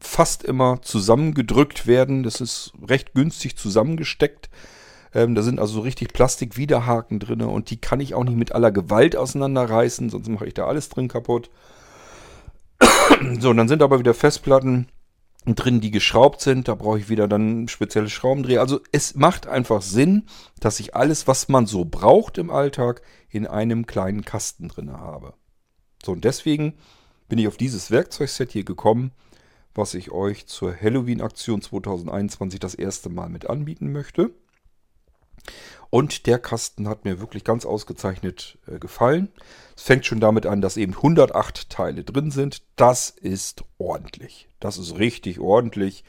fast 0.00 0.42
immer 0.44 0.82
zusammengedrückt 0.82 1.86
werden. 1.86 2.22
Das 2.22 2.40
ist 2.40 2.72
recht 2.86 3.14
günstig 3.14 3.56
zusammengesteckt. 3.56 4.50
Ähm, 5.14 5.34
da 5.34 5.42
sind 5.42 5.60
also 5.60 5.74
so 5.74 5.80
richtig 5.80 6.12
Plastikwiderhaken 6.12 7.20
drin 7.20 7.42
und 7.42 7.70
die 7.70 7.80
kann 7.80 8.00
ich 8.00 8.14
auch 8.14 8.24
nicht 8.24 8.36
mit 8.36 8.52
aller 8.52 8.72
Gewalt 8.72 9.14
auseinanderreißen, 9.14 10.08
sonst 10.10 10.28
mache 10.28 10.46
ich 10.46 10.54
da 10.54 10.66
alles 10.66 10.88
drin 10.88 11.08
kaputt. 11.08 11.50
so, 13.38 13.50
und 13.50 13.56
dann 13.58 13.68
sind 13.68 13.82
aber 13.82 13.98
wieder 13.98 14.14
Festplatten, 14.14 14.88
drin, 15.46 15.80
die 15.80 15.90
geschraubt 15.90 16.40
sind. 16.40 16.68
Da 16.68 16.74
brauche 16.74 16.98
ich 16.98 17.08
wieder 17.08 17.28
dann 17.28 17.68
spezielle 17.68 18.08
Schraubendreher. 18.08 18.60
Also 18.60 18.80
es 18.92 19.14
macht 19.14 19.46
einfach 19.46 19.82
Sinn, 19.82 20.24
dass 20.60 20.80
ich 20.80 20.94
alles, 20.94 21.26
was 21.26 21.48
man 21.48 21.66
so 21.66 21.84
braucht 21.84 22.38
im 22.38 22.50
Alltag, 22.50 23.02
in 23.30 23.46
einem 23.46 23.86
kleinen 23.86 24.24
Kasten 24.24 24.68
drin 24.68 24.92
habe. 24.92 25.34
So, 26.04 26.12
und 26.12 26.24
deswegen 26.24 26.74
bin 27.28 27.38
ich 27.38 27.48
auf 27.48 27.56
dieses 27.56 27.90
Werkzeugset 27.90 28.52
hier 28.52 28.64
gekommen, 28.64 29.12
was 29.74 29.94
ich 29.94 30.10
euch 30.10 30.46
zur 30.46 30.74
Halloween-Aktion 30.78 31.62
2021 31.62 32.60
das 32.60 32.74
erste 32.74 33.08
Mal 33.08 33.28
mit 33.28 33.48
anbieten 33.48 33.90
möchte. 33.90 34.32
Und 35.94 36.26
der 36.26 36.38
Kasten 36.38 36.88
hat 36.88 37.04
mir 37.04 37.20
wirklich 37.20 37.44
ganz 37.44 37.66
ausgezeichnet 37.66 38.56
äh, 38.66 38.78
gefallen. 38.78 39.28
Es 39.76 39.82
fängt 39.82 40.06
schon 40.06 40.20
damit 40.20 40.46
an, 40.46 40.62
dass 40.62 40.78
eben 40.78 40.94
108 40.94 41.68
Teile 41.68 42.02
drin 42.02 42.30
sind. 42.30 42.62
Das 42.76 43.10
ist 43.10 43.62
ordentlich. 43.76 44.48
Das 44.58 44.78
ist 44.78 44.98
richtig 44.98 45.38
ordentlich. 45.38 46.02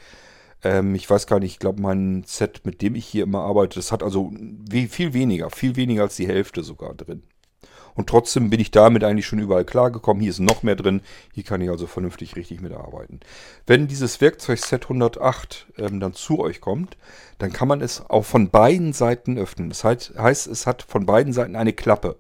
Ähm, 0.64 0.96
ich 0.96 1.10
weiß 1.10 1.28
gar 1.28 1.42
nicht, 1.42 1.52
ich 1.52 1.60
glaube, 1.60 1.82
mein 1.82 2.24
Set, 2.26 2.62
mit 2.64 2.82
dem 2.82 2.96
ich 2.96 3.06
hier 3.06 3.24
immer 3.26 3.42
arbeite, 3.42 3.76
das 3.76 3.92
hat 3.92 4.04
also 4.04 4.32
viel 4.90 5.12
weniger, 5.12 5.50
viel 5.50 5.76
weniger 5.76 6.04
als 6.04 6.16
die 6.16 6.28
Hälfte 6.28 6.64
sogar 6.64 6.94
drin. 6.94 7.24
Und 7.96 8.08
trotzdem 8.08 8.50
bin 8.50 8.60
ich 8.60 8.72
damit 8.72 9.04
eigentlich 9.04 9.26
schon 9.26 9.40
überall 9.40 9.66
klargekommen. 9.66 10.22
Hier 10.22 10.32
ist 10.32 10.40
noch 10.40 10.64
mehr 10.64 10.76
drin. 10.76 11.02
Hier 11.34 11.44
kann 11.44 11.62
ich 11.62 11.70
also 11.70 11.88
vernünftig 11.88 12.36
richtig 12.36 12.62
mitarbeiten. 12.62 13.20
Wenn 13.68 13.88
dieses 13.88 14.20
Werkzeugset 14.22 14.84
108 14.84 15.68
ähm, 15.78 16.00
dann 16.00 16.14
zu 16.14 16.40
euch 16.40 16.62
kommt, 16.62 16.98
dann 17.38 17.54
kann 17.54 17.68
man 17.68 17.82
es 17.82 18.10
auch 18.10 18.26
von 18.26 18.50
beiden 18.50 18.94
Seiten 18.94 19.38
öffnen. 19.38 19.70
Das 19.70 19.84
heißt, 19.84 20.48
es 20.48 20.68
hat 20.68 20.84
von 20.84 21.06
beiden 21.06 21.34
Seiten 21.34 21.56
eine 21.56 21.74
Klappe. 21.74 22.18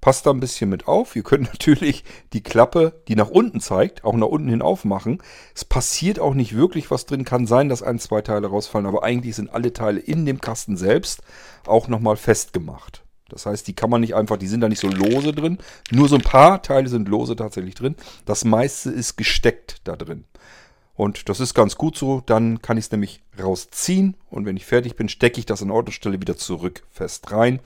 Passt 0.00 0.26
da 0.26 0.30
ein 0.32 0.40
bisschen 0.40 0.68
mit 0.68 0.86
auf. 0.86 1.16
Ihr 1.16 1.22
könnt 1.22 1.44
natürlich 1.52 2.04
die 2.32 2.42
Klappe, 2.42 3.00
die 3.08 3.16
nach 3.16 3.30
unten 3.30 3.60
zeigt, 3.60 4.04
auch 4.04 4.14
nach 4.14 4.26
unten 4.26 4.48
hin 4.48 4.62
aufmachen. 4.62 5.22
Es 5.54 5.64
passiert 5.64 6.18
auch 6.18 6.34
nicht 6.34 6.54
wirklich 6.56 6.90
was 6.90 7.06
drin. 7.06 7.24
Kann 7.24 7.46
sein, 7.46 7.68
dass 7.68 7.82
ein, 7.82 7.98
zwei 7.98 8.20
Teile 8.20 8.48
rausfallen, 8.48 8.86
aber 8.86 9.04
eigentlich 9.04 9.36
sind 9.36 9.50
alle 9.50 9.72
Teile 9.72 10.00
in 10.00 10.26
dem 10.26 10.40
Kasten 10.40 10.76
selbst 10.76 11.22
auch 11.66 11.88
nochmal 11.88 12.16
festgemacht. 12.16 13.03
Das 13.28 13.46
heißt, 13.46 13.66
die 13.66 13.74
kann 13.74 13.90
man 13.90 14.00
nicht 14.00 14.14
einfach, 14.14 14.36
die 14.36 14.46
sind 14.46 14.60
da 14.60 14.68
nicht 14.68 14.80
so 14.80 14.88
lose 14.88 15.32
drin. 15.32 15.58
Nur 15.90 16.08
so 16.08 16.16
ein 16.16 16.22
paar 16.22 16.62
Teile 16.62 16.88
sind 16.88 17.08
lose 17.08 17.36
tatsächlich 17.36 17.74
drin. 17.74 17.96
Das 18.26 18.44
meiste 18.44 18.90
ist 18.90 19.16
gesteckt 19.16 19.80
da 19.84 19.96
drin. 19.96 20.24
Und 20.94 21.28
das 21.28 21.40
ist 21.40 21.54
ganz 21.54 21.76
gut 21.76 21.96
so. 21.96 22.22
Dann 22.26 22.60
kann 22.62 22.76
ich 22.76 22.86
es 22.86 22.92
nämlich 22.92 23.22
rausziehen. 23.42 24.16
Und 24.30 24.46
wenn 24.46 24.56
ich 24.56 24.66
fertig 24.66 24.96
bin, 24.96 25.08
stecke 25.08 25.40
ich 25.40 25.46
das 25.46 25.62
an 25.62 25.70
Ort 25.70 25.86
und 25.86 25.92
Stelle 25.92 26.20
wieder 26.20 26.36
zurück 26.36 26.84
fest 26.90 27.32
rein. 27.32 27.60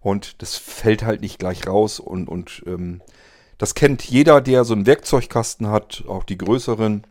Und 0.00 0.42
das 0.42 0.56
fällt 0.56 1.04
halt 1.04 1.20
nicht 1.20 1.38
gleich 1.38 1.66
raus. 1.66 2.00
Und, 2.00 2.28
und 2.28 2.62
ähm, 2.66 3.02
das 3.58 3.74
kennt 3.74 4.02
jeder, 4.02 4.40
der 4.40 4.64
so 4.64 4.74
einen 4.74 4.86
Werkzeugkasten 4.86 5.68
hat, 5.68 6.04
auch 6.08 6.24
die 6.24 6.38
größeren. 6.38 7.06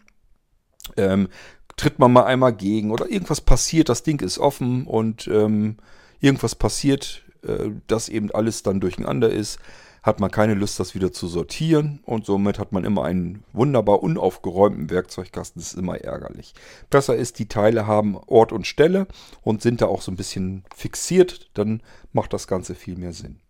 Ähm, 0.98 1.30
tritt 1.78 2.00
man 2.00 2.12
mal 2.12 2.26
einmal 2.26 2.54
gegen 2.54 2.92
oder 2.92 3.10
irgendwas 3.10 3.42
passiert, 3.42 3.90
das 3.90 4.04
Ding 4.04 4.22
ist 4.22 4.38
offen 4.38 4.86
und 4.86 5.28
ähm, 5.28 5.78
irgendwas 6.20 6.56
passiert, 6.56 7.24
äh, 7.46 7.72
dass 7.88 8.10
eben 8.10 8.32
alles 8.32 8.64
dann 8.64 8.80
durcheinander 8.80 9.30
ist, 9.30 9.60
hat 10.04 10.20
man 10.20 10.32
keine 10.32 10.56
Lust, 10.56 10.80
das 10.80 10.96
wieder 10.96 11.12
zu 11.12 11.28
sortieren 11.28 12.00
und 12.06 12.26
somit 12.26 12.58
hat 12.58 12.72
man 12.72 12.84
immer 12.84 13.04
einen 13.04 13.44
wunderbar 13.54 14.02
unaufgeräumten 14.02 14.90
Werkzeugkasten. 14.90 15.62
Das 15.62 15.74
ist 15.74 15.80
immer 15.80 16.00
ärgerlich. 16.00 16.54
Besser 16.90 17.16
ist, 17.16 17.38
die 17.38 17.48
Teile 17.48 17.86
haben 17.86 18.18
Ort 18.26 18.52
und 18.52 18.66
Stelle 18.66 19.08
und 19.44 19.62
sind 19.62 19.82
da 19.82 19.86
auch 19.86 20.02
so 20.02 20.12
ein 20.12 20.18
bisschen 20.18 20.64
fixiert, 20.76 21.52
dann 21.54 21.84
macht 22.14 22.34
das 22.34 22.48
Ganze 22.48 22.74
viel 22.74 22.98
mehr 22.98 23.14
Sinn. 23.14 23.42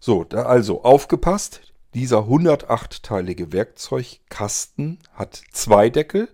So, 0.00 0.26
also 0.30 0.82
aufgepasst, 0.82 1.72
dieser 1.94 2.20
108-teilige 2.20 3.52
Werkzeugkasten 3.52 4.98
hat 5.14 5.40
zwei 5.52 5.90
Deckel. 5.90 6.28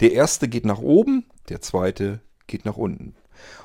Der 0.00 0.12
erste 0.12 0.48
geht 0.48 0.64
nach 0.64 0.78
oben, 0.78 1.26
der 1.48 1.60
zweite 1.60 2.20
geht 2.46 2.64
nach 2.64 2.76
unten. 2.76 3.14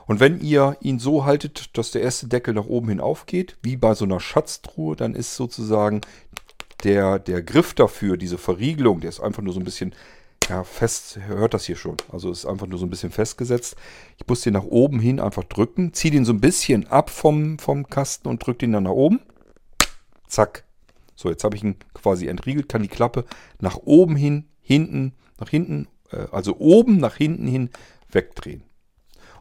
Und 0.08 0.20
wenn 0.20 0.40
ihr 0.42 0.78
ihn 0.82 1.00
so 1.00 1.26
haltet, 1.26 1.78
dass 1.78 1.92
der 1.92 2.02
erste 2.02 2.28
Deckel 2.28 2.54
nach 2.54 2.66
oben 2.66 2.90
hin 2.90 3.00
aufgeht, 3.00 3.58
wie 3.62 3.78
bei 3.78 3.94
so 3.94 4.06
einer 4.06 4.20
Schatztruhe, 4.20 4.96
dann 4.96 5.16
ist 5.16 5.36
sozusagen 5.36 6.02
der, 6.84 7.20
der 7.20 7.42
Griff 7.42 7.74
dafür, 7.74 8.18
diese 8.18 8.38
Verriegelung, 8.38 9.02
der 9.02 9.10
ist 9.10 9.20
einfach 9.20 9.44
nur 9.44 9.54
so 9.54 9.60
ein 9.60 9.66
bisschen 9.66 9.94
ja, 10.50 10.64
fest, 10.64 11.20
hört 11.28 11.54
das 11.54 11.66
hier 11.66 11.76
schon. 11.76 11.98
Also 12.12 12.32
ist 12.32 12.46
einfach 12.46 12.66
nur 12.66 12.80
so 12.80 12.86
ein 12.86 12.90
bisschen 12.90 13.12
festgesetzt. 13.12 13.76
Ich 14.18 14.28
muss 14.28 14.42
den 14.42 14.54
nach 14.54 14.64
oben 14.64 15.00
hin 15.00 15.20
einfach 15.20 15.44
drücken, 15.44 15.94
ziehe 15.94 16.12
den 16.12 16.26
so 16.26 16.34
ein 16.34 16.42
bisschen 16.42 16.88
ab 16.88 17.10
vom, 17.10 17.60
vom 17.60 17.88
Kasten 17.88 18.28
und 18.28 18.46
drücke 18.46 18.60
den 18.60 18.72
dann 18.72 18.84
nach 18.84 18.92
oben. 18.92 19.20
Zack. 20.28 20.64
So, 21.16 21.30
jetzt 21.30 21.44
habe 21.44 21.56
ich 21.56 21.64
ihn 21.64 21.76
quasi 21.94 22.28
entriegelt, 22.28 22.70
kann 22.70 22.82
die 22.82 22.88
Klappe 22.88 23.26
nach 23.60 23.78
oben 23.84 24.16
hin, 24.16 24.46
hinten, 24.62 25.14
nach 25.38 25.50
hinten, 25.50 25.88
äh, 26.12 26.28
also 26.32 26.58
oben 26.58 26.98
nach 26.98 27.16
hinten 27.16 27.46
hin 27.46 27.70
wegdrehen. 28.10 28.64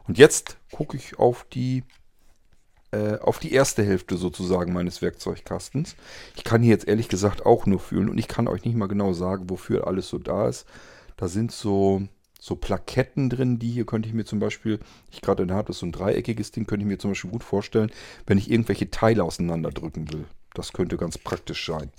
Und 0.09 0.17
jetzt 0.17 0.57
gucke 0.71 0.97
ich 0.97 1.19
auf 1.19 1.45
die, 1.53 1.83
äh, 2.89 3.19
auf 3.19 3.37
die 3.37 3.53
erste 3.53 3.83
Hälfte 3.83 4.17
sozusagen 4.17 4.73
meines 4.73 5.03
Werkzeugkastens. 5.03 5.95
Ich 6.35 6.43
kann 6.43 6.63
hier 6.63 6.71
jetzt 6.71 6.87
ehrlich 6.87 7.09
gesagt 7.09 7.45
auch 7.45 7.67
nur 7.67 7.79
fühlen 7.79 8.09
und 8.09 8.17
ich 8.17 8.27
kann 8.27 8.47
euch 8.47 8.65
nicht 8.65 8.75
mal 8.75 8.87
genau 8.87 9.13
sagen, 9.13 9.51
wofür 9.51 9.85
alles 9.85 10.09
so 10.09 10.17
da 10.17 10.49
ist. 10.49 10.65
Da 11.15 11.27
sind 11.27 11.51
so, 11.51 12.07
so 12.39 12.55
Plaketten 12.55 13.29
drin, 13.29 13.59
die 13.59 13.69
hier 13.69 13.85
könnte 13.85 14.09
ich 14.09 14.15
mir 14.15 14.25
zum 14.25 14.39
Beispiel, 14.39 14.79
ich 15.11 15.21
gerade 15.21 15.43
in 15.43 15.49
der 15.49 15.57
Hand 15.57 15.69
ist 15.69 15.77
so 15.77 15.85
ein 15.85 15.91
dreieckiges 15.91 16.49
Ding, 16.49 16.65
könnte 16.65 16.85
ich 16.85 16.89
mir 16.89 16.97
zum 16.97 17.11
Beispiel 17.11 17.29
gut 17.29 17.43
vorstellen, 17.43 17.91
wenn 18.25 18.39
ich 18.39 18.49
irgendwelche 18.49 18.89
Teile 18.89 19.23
auseinanderdrücken 19.23 20.11
will. 20.11 20.25
Das 20.55 20.73
könnte 20.73 20.97
ganz 20.97 21.19
praktisch 21.19 21.67
sein. 21.67 21.91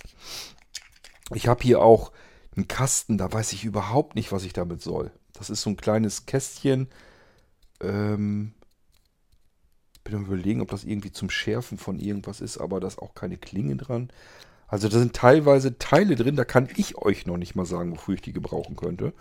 Ich 1.33 1.47
habe 1.47 1.63
hier 1.63 1.81
auch 1.81 2.11
einen 2.57 2.67
Kasten, 2.67 3.17
da 3.17 3.31
weiß 3.31 3.53
ich 3.53 3.63
überhaupt 3.63 4.15
nicht, 4.15 4.33
was 4.33 4.43
ich 4.43 4.51
damit 4.51 4.81
soll. 4.81 5.11
Das 5.31 5.49
ist 5.49 5.61
so 5.61 5.69
ein 5.69 5.77
kleines 5.77 6.25
Kästchen, 6.25 6.89
ähm, 7.81 8.53
bin 10.03 10.15
am 10.15 10.25
überlegen, 10.25 10.61
ob 10.61 10.69
das 10.69 10.83
irgendwie 10.83 11.11
zum 11.11 11.29
Schärfen 11.29 11.77
von 11.77 11.99
irgendwas 11.99 12.41
ist, 12.41 12.57
aber 12.57 12.79
da 12.79 12.87
ist 12.87 12.99
auch 12.99 13.13
keine 13.13 13.37
Klinge 13.37 13.75
dran. 13.75 14.09
Also 14.67 14.87
da 14.87 14.99
sind 14.99 15.13
teilweise 15.13 15.77
Teile 15.77 16.15
drin, 16.15 16.35
da 16.35 16.45
kann 16.45 16.69
ich 16.75 16.97
euch 16.97 17.25
noch 17.25 17.37
nicht 17.37 17.55
mal 17.55 17.65
sagen, 17.65 17.91
wofür 17.91 18.15
ich 18.15 18.21
die 18.21 18.33
gebrauchen 18.33 18.75
könnte. 18.75 19.13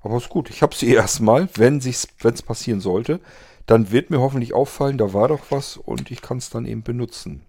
Aber 0.00 0.16
ist 0.16 0.28
gut, 0.28 0.50
ich 0.50 0.62
habe 0.62 0.74
sie 0.74 0.88
erstmal, 0.94 1.48
wenn 1.54 1.78
es 1.78 2.06
passieren 2.42 2.80
sollte. 2.80 3.20
Dann 3.66 3.90
wird 3.90 4.08
mir 4.08 4.20
hoffentlich 4.20 4.54
auffallen, 4.54 4.96
da 4.96 5.12
war 5.12 5.28
doch 5.28 5.50
was 5.50 5.76
und 5.76 6.10
ich 6.10 6.22
kann 6.22 6.38
es 6.38 6.48
dann 6.48 6.64
eben 6.64 6.82
benutzen. 6.82 7.42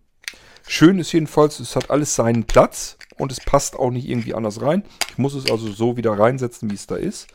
Schön 0.68 1.00
ist 1.00 1.14
jedenfalls, 1.14 1.60
es 1.62 1.76
hat 1.76 1.90
alles 1.90 2.14
seinen 2.14 2.44
Platz 2.44 2.98
und 3.18 3.32
es 3.32 3.40
passt 3.40 3.78
auch 3.78 3.90
nicht 3.90 4.08
irgendwie 4.08 4.34
anders 4.34 4.62
rein. 4.62 4.84
Ich 5.10 5.18
muss 5.18 5.34
es 5.34 5.50
also 5.50 5.72
so 5.72 5.96
wieder 5.96 6.20
reinsetzen, 6.20 6.70
wie 6.70 6.76
es 6.76 6.88
da 6.88 6.96
ist. 6.96 7.28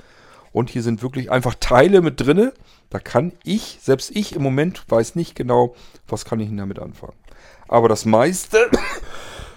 Und 0.55 0.71
hier 0.71 0.85
sind 0.85 1.03
wirklich 1.03 1.33
einfach 1.33 1.57
Teile 1.59 2.01
mit 2.01 2.21
drinne. 2.21 2.55
Da 2.89 3.01
kann 3.01 3.33
ich, 3.43 3.81
selbst 3.83 4.13
ich 4.15 4.37
im 4.37 4.43
Moment 4.43 4.85
weiß 4.89 5.17
nicht 5.17 5.35
genau, 5.35 5.75
was 6.07 6.25
kann 6.25 6.39
ich 6.39 6.47
denn 6.47 6.59
damit 6.59 6.79
anfangen. 6.79 7.19
Aber 7.67 7.89
das 7.89 8.05
meiste, 8.05 8.71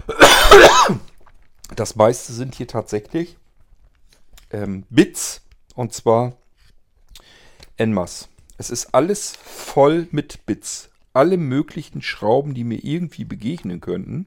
das 1.76 1.94
meiste 1.94 2.32
sind 2.32 2.56
hier 2.56 2.66
tatsächlich 2.66 3.36
ähm, 4.50 4.86
Bits 4.90 5.42
und 5.76 5.92
zwar 5.92 6.36
en 7.76 7.94
masse. 7.94 8.26
Es 8.56 8.68
ist 8.68 8.92
alles 8.92 9.36
voll 9.36 10.08
mit 10.10 10.46
Bits. 10.46 10.90
Alle 11.12 11.36
möglichen 11.36 12.02
Schrauben, 12.02 12.54
die 12.54 12.64
mir 12.64 12.82
irgendwie 12.82 13.24
begegnen 13.24 13.80
könnten, 13.80 14.26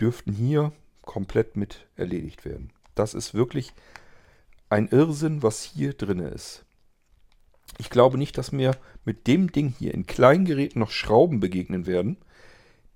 dürften 0.00 0.32
hier 0.32 0.72
komplett 1.02 1.56
mit 1.56 1.86
erledigt 1.94 2.44
werden. 2.44 2.72
Das 2.96 3.14
ist 3.14 3.32
wirklich 3.32 3.74
ein 4.70 4.88
Irrsinn, 4.88 5.42
was 5.42 5.62
hier 5.62 5.92
drin 5.92 6.20
ist. 6.20 6.64
Ich 7.78 7.90
glaube 7.90 8.18
nicht, 8.18 8.38
dass 8.38 8.52
mir 8.52 8.76
mit 9.04 9.26
dem 9.26 9.52
Ding 9.52 9.74
hier 9.78 9.94
in 9.94 10.06
kleinen 10.06 10.44
Geräten 10.44 10.78
noch 10.78 10.90
Schrauben 10.90 11.40
begegnen 11.40 11.86
werden, 11.86 12.16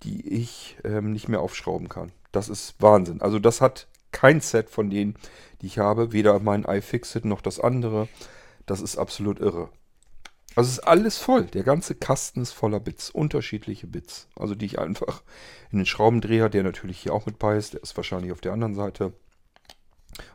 die 0.02 0.26
ich 0.28 0.76
ähm, 0.84 1.12
nicht 1.12 1.28
mehr 1.28 1.40
aufschrauben 1.40 1.88
kann. 1.88 2.12
Das 2.32 2.48
ist 2.48 2.74
Wahnsinn. 2.80 3.20
Also 3.20 3.38
das 3.38 3.60
hat 3.60 3.86
kein 4.12 4.40
Set 4.40 4.70
von 4.70 4.90
denen, 4.90 5.16
die 5.60 5.66
ich 5.66 5.78
habe. 5.78 6.12
Weder 6.12 6.38
mein 6.40 6.64
iFixit 6.64 7.24
noch 7.24 7.40
das 7.40 7.60
andere. 7.60 8.08
Das 8.66 8.80
ist 8.80 8.96
absolut 8.96 9.40
irre. 9.40 9.68
Also 10.56 10.68
es 10.68 10.78
ist 10.78 10.86
alles 10.86 11.18
voll. 11.18 11.46
Der 11.46 11.64
ganze 11.64 11.94
Kasten 11.94 12.42
ist 12.42 12.52
voller 12.52 12.80
Bits. 12.80 13.10
Unterschiedliche 13.10 13.86
Bits. 13.86 14.28
Also 14.36 14.54
die 14.54 14.66
ich 14.66 14.78
einfach 14.78 15.22
in 15.72 15.78
den 15.78 15.86
Schraubendreher, 15.86 16.48
der 16.48 16.62
natürlich 16.62 17.00
hier 17.00 17.12
auch 17.12 17.26
mit 17.26 17.38
bei 17.38 17.56
ist, 17.56 17.74
der 17.74 17.82
ist 17.82 17.96
wahrscheinlich 17.96 18.32
auf 18.32 18.40
der 18.40 18.52
anderen 18.52 18.74
Seite, 18.74 19.12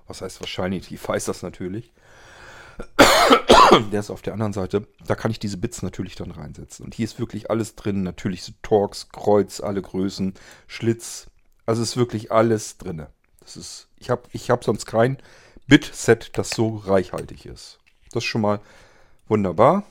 was 0.07 0.21
heißt 0.21 0.41
wahrscheinlich? 0.41 0.91
Ich 0.91 1.07
weiß 1.07 1.25
das 1.25 1.43
natürlich. 1.43 1.91
Der 3.91 3.99
ist 3.99 4.09
auf 4.09 4.21
der 4.21 4.33
anderen 4.33 4.53
Seite. 4.53 4.87
Da 5.05 5.15
kann 5.15 5.31
ich 5.31 5.39
diese 5.39 5.57
Bits 5.57 5.81
natürlich 5.81 6.15
dann 6.15 6.31
reinsetzen. 6.31 6.85
Und 6.85 6.95
hier 6.95 7.05
ist 7.05 7.19
wirklich 7.19 7.49
alles 7.49 7.75
drin. 7.75 8.03
Natürlich 8.03 8.43
so 8.43 8.53
Torx, 8.61 9.09
Kreuz, 9.09 9.59
alle 9.59 9.81
Größen, 9.81 10.33
Schlitz. 10.67 11.27
Also 11.65 11.81
ist 11.81 11.97
wirklich 11.97 12.31
alles 12.31 12.77
drin. 12.77 13.05
Das 13.41 13.57
ist, 13.57 13.87
ich 13.97 14.09
habe 14.09 14.23
ich 14.31 14.49
hab 14.49 14.63
sonst 14.63 14.85
kein 14.85 15.17
Bit-Set, 15.67 16.31
das 16.37 16.49
so 16.51 16.77
reichhaltig 16.77 17.45
ist. 17.45 17.79
Das 18.11 18.23
ist 18.23 18.29
schon 18.29 18.41
mal 18.41 18.59
wunderbar. 19.27 19.83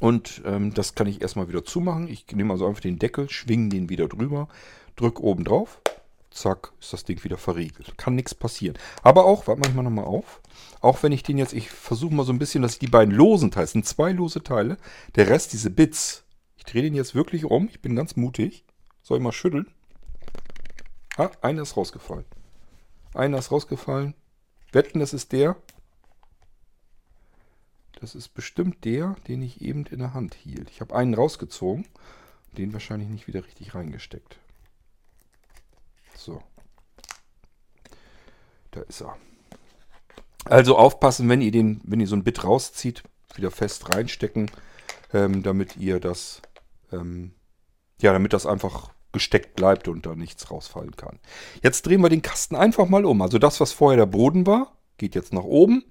Und 0.00 0.42
ähm, 0.44 0.74
das 0.74 0.94
kann 0.94 1.08
ich 1.08 1.20
erstmal 1.20 1.48
wieder 1.48 1.64
zumachen. 1.64 2.06
Ich 2.06 2.26
nehme 2.32 2.52
also 2.52 2.66
einfach 2.68 2.80
den 2.82 2.98
Deckel, 2.98 3.28
schwinge 3.28 3.70
den 3.70 3.88
wieder 3.88 4.06
drüber, 4.06 4.48
drücke 4.94 5.22
oben 5.22 5.44
drauf 5.44 5.80
zack, 6.30 6.72
ist 6.80 6.92
das 6.92 7.04
Ding 7.04 7.22
wieder 7.24 7.38
verriegelt. 7.38 7.96
Kann 7.98 8.14
nichts 8.14 8.34
passieren. 8.34 8.78
Aber 9.02 9.24
auch, 9.24 9.46
warte 9.46 9.72
mal, 9.72 9.82
nochmal 9.82 10.04
auf. 10.04 10.40
Auch 10.80 11.02
wenn 11.02 11.12
ich 11.12 11.22
den 11.22 11.38
jetzt, 11.38 11.52
ich 11.52 11.70
versuche 11.70 12.14
mal 12.14 12.24
so 12.24 12.32
ein 12.32 12.38
bisschen, 12.38 12.62
dass 12.62 12.74
ich 12.74 12.78
die 12.78 12.86
beiden 12.86 13.14
losen 13.14 13.50
Teile, 13.50 13.64
es 13.64 13.72
sind 13.72 13.86
zwei 13.86 14.12
lose 14.12 14.42
Teile. 14.42 14.76
Der 15.16 15.28
Rest, 15.28 15.52
diese 15.52 15.70
Bits, 15.70 16.24
ich 16.56 16.64
drehe 16.64 16.82
den 16.82 16.94
jetzt 16.94 17.14
wirklich 17.14 17.44
um. 17.44 17.68
Ich 17.68 17.80
bin 17.80 17.96
ganz 17.96 18.16
mutig. 18.16 18.64
Soll 19.02 19.18
ich 19.18 19.24
mal 19.24 19.32
schütteln? 19.32 19.66
Ah, 21.16 21.30
einer 21.40 21.62
ist 21.62 21.76
rausgefallen. 21.76 22.24
Einer 23.14 23.38
ist 23.38 23.50
rausgefallen. 23.50 24.14
Wetten, 24.72 25.00
das 25.00 25.14
ist 25.14 25.32
der. 25.32 25.56
Das 28.00 28.14
ist 28.14 28.28
bestimmt 28.28 28.84
der, 28.84 29.16
den 29.26 29.42
ich 29.42 29.60
eben 29.60 29.84
in 29.86 29.98
der 29.98 30.14
Hand 30.14 30.34
hielt. 30.34 30.70
Ich 30.70 30.80
habe 30.80 30.94
einen 30.94 31.14
rausgezogen, 31.14 31.86
den 32.56 32.72
wahrscheinlich 32.72 33.08
nicht 33.08 33.26
wieder 33.26 33.44
richtig 33.44 33.74
reingesteckt. 33.74 34.38
So. 36.18 36.42
Da 38.72 38.80
ist 38.82 39.00
er. 39.00 39.16
Also 40.44 40.76
aufpassen, 40.76 41.28
wenn 41.28 41.40
ihr 41.40 41.52
den, 41.52 41.80
wenn 41.84 42.00
ihr 42.00 42.06
so 42.06 42.16
ein 42.16 42.24
Bit 42.24 42.44
rauszieht, 42.44 43.02
wieder 43.34 43.50
fest 43.50 43.94
reinstecken, 43.94 44.50
ähm, 45.12 45.42
damit 45.42 45.76
ihr 45.76 46.00
das, 46.00 46.42
ähm, 46.92 47.34
ja, 48.00 48.12
damit 48.12 48.32
das 48.32 48.46
einfach 48.46 48.90
gesteckt 49.12 49.56
bleibt 49.56 49.88
und 49.88 50.06
da 50.06 50.14
nichts 50.14 50.50
rausfallen 50.50 50.96
kann. 50.96 51.18
Jetzt 51.62 51.86
drehen 51.86 52.00
wir 52.00 52.08
den 52.08 52.22
Kasten 52.22 52.56
einfach 52.56 52.88
mal 52.88 53.04
um. 53.04 53.22
Also 53.22 53.38
das, 53.38 53.60
was 53.60 53.72
vorher 53.72 53.96
der 53.96 54.06
Boden 54.06 54.46
war, 54.46 54.76
geht 54.96 55.14
jetzt 55.14 55.32
nach 55.32 55.44
oben. 55.44 55.84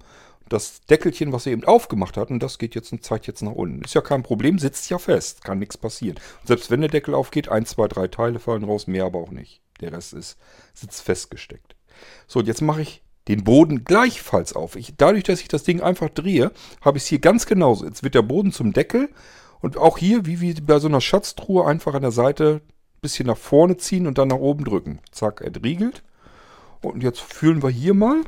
Das 0.48 0.80
Deckelchen, 0.82 1.32
was 1.32 1.46
ihr 1.46 1.52
eben 1.52 1.64
aufgemacht 1.64 2.16
hat, 2.16 2.30
und 2.30 2.42
das 2.42 2.58
geht 2.58 2.74
jetzt 2.74 2.92
und 2.92 3.04
zeigt 3.04 3.26
jetzt 3.26 3.42
nach 3.42 3.52
unten. 3.52 3.82
Ist 3.82 3.94
ja 3.94 4.00
kein 4.00 4.22
Problem, 4.22 4.58
sitzt 4.58 4.88
ja 4.90 4.98
fest, 4.98 5.44
kann 5.44 5.58
nichts 5.58 5.76
passieren. 5.76 6.18
Selbst 6.44 6.70
wenn 6.70 6.80
der 6.80 6.90
Deckel 6.90 7.14
aufgeht, 7.14 7.48
ein, 7.48 7.66
zwei, 7.66 7.88
drei 7.88 8.08
Teile 8.08 8.38
fallen 8.38 8.64
raus, 8.64 8.86
mehr 8.86 9.04
aber 9.04 9.18
auch 9.18 9.30
nicht. 9.30 9.60
Der 9.80 9.92
Rest 9.92 10.14
ist, 10.14 10.38
sitzt 10.74 11.02
festgesteckt. 11.02 11.76
So, 12.26 12.40
und 12.40 12.46
jetzt 12.46 12.62
mache 12.62 12.82
ich 12.82 13.02
den 13.28 13.44
Boden 13.44 13.84
gleichfalls 13.84 14.54
auf. 14.54 14.74
Ich, 14.76 14.96
dadurch, 14.96 15.24
dass 15.24 15.40
ich 15.40 15.48
das 15.48 15.62
Ding 15.62 15.82
einfach 15.82 16.08
drehe, 16.08 16.50
habe 16.80 16.96
ich 16.96 17.04
es 17.04 17.08
hier 17.08 17.18
ganz 17.18 17.46
genauso. 17.46 17.84
Jetzt 17.84 18.02
wird 18.02 18.14
der 18.14 18.22
Boden 18.22 18.52
zum 18.52 18.72
Deckel 18.72 19.10
und 19.60 19.76
auch 19.76 19.98
hier, 19.98 20.24
wie, 20.26 20.40
wie 20.40 20.54
bei 20.54 20.78
so 20.78 20.88
einer 20.88 21.00
Schatztruhe, 21.00 21.66
einfach 21.66 21.94
an 21.94 22.02
der 22.02 22.10
Seite 22.10 22.62
ein 22.64 23.00
bisschen 23.02 23.26
nach 23.26 23.36
vorne 23.36 23.76
ziehen 23.76 24.06
und 24.06 24.18
dann 24.18 24.28
nach 24.28 24.36
oben 24.36 24.64
drücken. 24.64 25.00
Zack, 25.10 25.42
entriegelt. 25.42 26.02
Und 26.80 27.02
jetzt 27.02 27.20
fühlen 27.20 27.62
wir 27.62 27.70
hier 27.70 27.94
mal. 27.94 28.22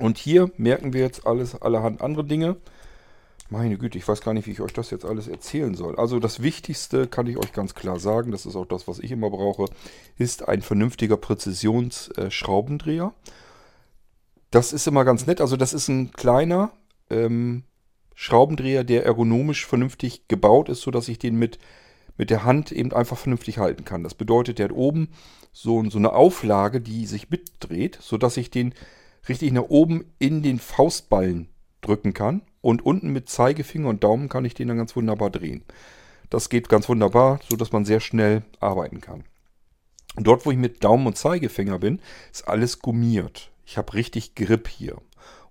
Und 0.00 0.18
hier 0.18 0.50
merken 0.56 0.92
wir 0.92 1.02
jetzt 1.02 1.26
alles, 1.26 1.60
allerhand 1.60 2.00
andere 2.00 2.24
Dinge. 2.24 2.56
Meine 3.50 3.76
Güte, 3.76 3.98
ich 3.98 4.08
weiß 4.08 4.22
gar 4.22 4.32
nicht, 4.32 4.46
wie 4.46 4.52
ich 4.52 4.60
euch 4.60 4.72
das 4.72 4.90
jetzt 4.90 5.04
alles 5.04 5.28
erzählen 5.28 5.74
soll. 5.74 5.96
Also 5.96 6.20
das 6.20 6.40
Wichtigste 6.40 7.06
kann 7.06 7.26
ich 7.26 7.36
euch 7.36 7.52
ganz 7.52 7.74
klar 7.74 7.98
sagen, 7.98 8.30
das 8.30 8.46
ist 8.46 8.56
auch 8.56 8.64
das, 8.64 8.88
was 8.88 8.98
ich 8.98 9.10
immer 9.10 9.28
brauche, 9.28 9.66
ist 10.16 10.48
ein 10.48 10.62
vernünftiger 10.62 11.16
Präzisionsschraubendreher. 11.16 13.12
das 14.50 14.72
ist 14.72 14.86
immer 14.86 15.04
ganz 15.04 15.26
nett. 15.26 15.40
Also 15.40 15.56
das 15.56 15.74
ist 15.74 15.88
ein 15.88 16.12
kleiner 16.12 16.72
ähm, 17.10 17.64
Schraubendreher, 18.14 18.84
der 18.84 19.04
ergonomisch 19.04 19.66
vernünftig 19.66 20.28
gebaut 20.28 20.68
ist, 20.68 20.80
sodass 20.80 21.08
ich 21.08 21.18
den 21.18 21.36
mit, 21.36 21.58
mit 22.16 22.30
der 22.30 22.44
Hand 22.44 22.72
eben 22.72 22.92
einfach 22.92 23.18
vernünftig 23.18 23.58
halten 23.58 23.84
kann. 23.84 24.02
Das 24.02 24.14
bedeutet, 24.14 24.58
der 24.58 24.66
hat 24.66 24.76
oben 24.76 25.08
so, 25.52 25.84
so 25.90 25.98
eine 25.98 26.12
Auflage, 26.12 26.80
die 26.80 27.06
sich 27.06 27.30
mitdreht, 27.30 27.98
sodass 28.00 28.36
ich 28.36 28.50
den 28.50 28.74
richtig 29.28 29.52
nach 29.52 29.68
oben 29.68 30.04
in 30.18 30.42
den 30.42 30.58
Faustballen 30.58 31.48
drücken 31.80 32.14
kann 32.14 32.42
und 32.60 32.84
unten 32.84 33.10
mit 33.10 33.28
Zeigefinger 33.28 33.88
und 33.88 34.04
Daumen 34.04 34.28
kann 34.28 34.44
ich 34.44 34.54
den 34.54 34.68
dann 34.68 34.76
ganz 34.76 34.96
wunderbar 34.96 35.30
drehen. 35.30 35.62
Das 36.28 36.48
geht 36.48 36.68
ganz 36.68 36.88
wunderbar, 36.88 37.40
so 37.48 37.56
dass 37.56 37.72
man 37.72 37.84
sehr 37.84 38.00
schnell 38.00 38.42
arbeiten 38.60 39.00
kann. 39.00 39.24
Und 40.16 40.26
dort, 40.26 40.46
wo 40.46 40.50
ich 40.50 40.58
mit 40.58 40.82
Daumen 40.84 41.06
und 41.06 41.16
Zeigefinger 41.16 41.78
bin, 41.78 42.00
ist 42.32 42.46
alles 42.48 42.80
gummiert. 42.80 43.50
Ich 43.64 43.78
habe 43.78 43.94
richtig 43.94 44.34
Grip 44.34 44.68
hier. 44.68 44.96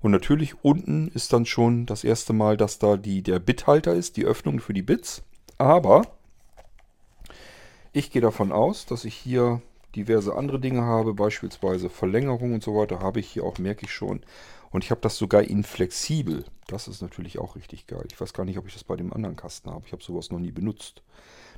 Und 0.02 0.12
natürlich 0.12 0.64
unten 0.64 1.10
ist 1.10 1.34
dann 1.34 1.46
schon 1.46 1.86
das 1.86 2.04
erste 2.04 2.34
Mal, 2.34 2.58
dass 2.58 2.80
da 2.80 2.98
die, 2.98 3.22
der 3.22 3.40
Bithalter 3.40 3.94
ist, 3.94 4.18
die 4.18 4.26
Öffnung 4.26 4.60
für 4.60 4.74
die 4.74 4.82
Bits. 4.82 5.24
Aber 5.58 6.04
ich 7.92 8.12
gehe 8.12 8.22
davon 8.22 8.52
aus, 8.52 8.86
dass 8.86 9.04
ich 9.04 9.16
hier 9.16 9.62
diverse 9.96 10.36
andere 10.36 10.60
Dinge 10.60 10.84
habe, 10.84 11.14
beispielsweise 11.14 11.90
Verlängerung 11.90 12.54
und 12.54 12.64
so 12.64 12.76
weiter, 12.76 13.00
habe 13.00 13.20
ich 13.20 13.28
hier 13.30 13.44
auch, 13.44 13.58
merke 13.58 13.86
ich 13.86 13.94
schon. 13.94 14.22
Und 14.72 14.84
ich 14.84 14.92
habe 14.92 15.02
das 15.02 15.18
sogar 15.18 15.42
in 15.42 15.64
flexibel. 15.64 16.46
Das 16.68 16.88
ist 16.88 17.02
natürlich 17.02 17.40
auch 17.40 17.56
richtig 17.56 17.88
geil. 17.88 18.06
Ich 18.12 18.20
weiß 18.22 18.34
gar 18.34 18.46
nicht, 18.46 18.58
ob 18.58 18.68
ich 18.68 18.74
das 18.74 18.84
bei 18.84 18.96
dem 18.96 19.12
anderen 19.12 19.36
Kasten 19.36 19.72
habe. 19.72 19.84
Ich 19.86 19.92
habe 19.92 20.04
sowas 20.04 20.30
noch 20.30 20.40
nie 20.40 20.52
benutzt. 20.52 21.02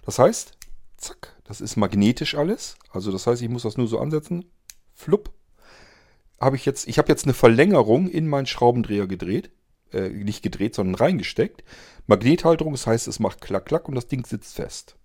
Das 0.06 0.18
heißt, 0.18 0.58
zack, 0.98 1.36
das 1.44 1.60
ist 1.60 1.76
magnetisch 1.76 2.36
alles. 2.36 2.78
Also 2.92 3.12
das 3.12 3.28
heißt, 3.28 3.42
ich 3.42 3.50
muss 3.50 3.64
das 3.64 3.78
nur 3.78 3.88
so 3.88 4.00
ansetzen. 4.00 4.46
Flupp. 4.94 5.32
Habe 6.40 6.56
ich 6.56 6.66
jetzt, 6.66 6.88
ich 6.88 6.98
habe 6.98 7.10
jetzt 7.10 7.26
eine 7.26 7.34
Verlängerung 7.34 8.08
in 8.08 8.28
meinen 8.28 8.48
Schraubendreher 8.48 9.08
gedreht. 9.08 9.52
Äh, 9.92 10.10
nicht 10.10 10.42
gedreht, 10.42 10.74
sondern 10.74 10.96
reingesteckt. 10.96 11.64
Magnethalterung, 12.08 12.74
das 12.74 12.88
heißt, 12.88 13.08
es 13.08 13.20
macht 13.20 13.42
klack, 13.42 13.66
klack 13.66 13.90
und 13.90 13.96
das 13.96 14.08
Ding 14.08 14.26
sitzt 14.26 14.56
fest. 14.56 14.96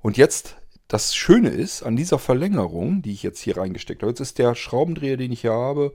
Und 0.00 0.16
jetzt 0.16 0.56
das 0.90 1.14
Schöne 1.14 1.50
ist, 1.50 1.84
an 1.84 1.94
dieser 1.94 2.18
Verlängerung, 2.18 3.00
die 3.00 3.12
ich 3.12 3.22
jetzt 3.22 3.40
hier 3.40 3.56
reingesteckt 3.56 4.02
habe, 4.02 4.10
jetzt 4.10 4.18
ist 4.18 4.38
der 4.38 4.56
Schraubendreher, 4.56 5.16
den 5.16 5.30
ich 5.30 5.42
hier 5.42 5.52
habe, 5.52 5.92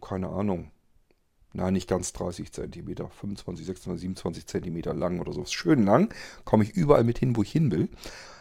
keine 0.00 0.30
Ahnung, 0.30 0.70
nein, 1.52 1.74
nicht 1.74 1.86
ganz 1.86 2.14
30 2.14 2.50
cm, 2.50 2.94
25, 3.10 3.66
26, 3.66 4.00
27 4.00 4.46
cm 4.46 4.98
lang 4.98 5.20
oder 5.20 5.34
so. 5.34 5.42
Ist 5.42 5.52
schön 5.52 5.84
lang, 5.84 6.14
komme 6.46 6.64
ich 6.64 6.70
überall 6.70 7.04
mit 7.04 7.18
hin, 7.18 7.36
wo 7.36 7.42
ich 7.42 7.52
hin 7.52 7.70
will. 7.70 7.90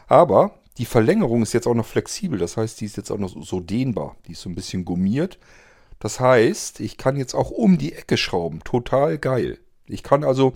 Aber 0.07 0.59
die 0.77 0.85
Verlängerung 0.85 1.41
ist 1.41 1.51
jetzt 1.51 1.67
auch 1.67 1.75
noch 1.75 1.85
flexibel, 1.85 2.39
das 2.39 2.55
heißt, 2.55 2.79
die 2.79 2.85
ist 2.85 2.95
jetzt 2.95 3.11
auch 3.11 3.17
noch 3.17 3.35
so 3.43 3.59
dehnbar. 3.59 4.15
Die 4.27 4.31
ist 4.31 4.41
so 4.41 4.49
ein 4.49 4.55
bisschen 4.55 4.85
gummiert. 4.85 5.39
Das 5.99 6.21
heißt, 6.21 6.79
ich 6.79 6.95
kann 6.97 7.17
jetzt 7.17 7.33
auch 7.33 7.51
um 7.51 7.77
die 7.77 7.91
Ecke 7.91 8.15
schrauben. 8.15 8.61
Total 8.63 9.17
geil. 9.17 9.59
Ich 9.87 10.03
kann 10.03 10.23
also 10.23 10.53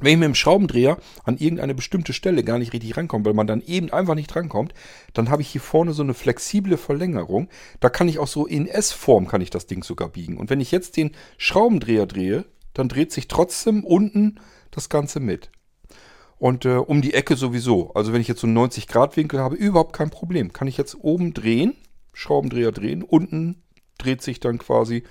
wenn 0.00 0.12
ich 0.12 0.18
mit 0.18 0.26
dem 0.26 0.34
Schraubendreher 0.34 0.98
an 1.24 1.36
irgendeine 1.36 1.74
bestimmte 1.74 2.12
Stelle 2.12 2.42
gar 2.42 2.58
nicht 2.58 2.72
richtig 2.72 2.96
rankomme, 2.96 3.24
weil 3.24 3.34
man 3.34 3.46
dann 3.46 3.60
eben 3.60 3.90
einfach 3.90 4.14
nicht 4.14 4.34
rankommt, 4.34 4.74
dann 5.12 5.30
habe 5.30 5.42
ich 5.42 5.48
hier 5.48 5.60
vorne 5.60 5.92
so 5.92 6.02
eine 6.02 6.14
flexible 6.14 6.76
Verlängerung. 6.76 7.48
Da 7.80 7.90
kann 7.90 8.08
ich 8.08 8.18
auch 8.18 8.26
so 8.26 8.46
in 8.46 8.66
S-Form 8.66 9.28
kann 9.28 9.40
ich 9.40 9.50
das 9.50 9.66
Ding 9.66 9.82
sogar 9.82 10.08
biegen. 10.08 10.36
Und 10.36 10.50
wenn 10.50 10.60
ich 10.60 10.70
jetzt 10.70 10.96
den 10.96 11.12
Schraubendreher 11.38 12.06
drehe, 12.06 12.44
dann 12.74 12.88
dreht 12.88 13.12
sich 13.12 13.28
trotzdem 13.28 13.84
unten 13.84 14.40
das 14.70 14.88
Ganze 14.88 15.20
mit. 15.20 15.50
Und 16.38 16.64
äh, 16.64 16.76
um 16.76 17.02
die 17.02 17.14
Ecke 17.14 17.36
sowieso. 17.36 17.92
Also 17.92 18.12
wenn 18.12 18.22
ich 18.22 18.28
jetzt 18.28 18.40
so 18.40 18.46
einen 18.46 18.54
90 18.54 18.86
Grad 18.86 19.16
Winkel 19.16 19.40
habe, 19.40 19.56
überhaupt 19.56 19.92
kein 19.92 20.10
Problem. 20.10 20.52
Kann 20.52 20.68
ich 20.68 20.78
jetzt 20.78 20.96
oben 20.98 21.34
drehen, 21.34 21.74
Schraubendreher 22.14 22.72
drehen, 22.72 23.02
unten 23.02 23.62
dreht 23.98 24.22
sich 24.22 24.40
dann 24.40 24.58
quasi 24.58 25.04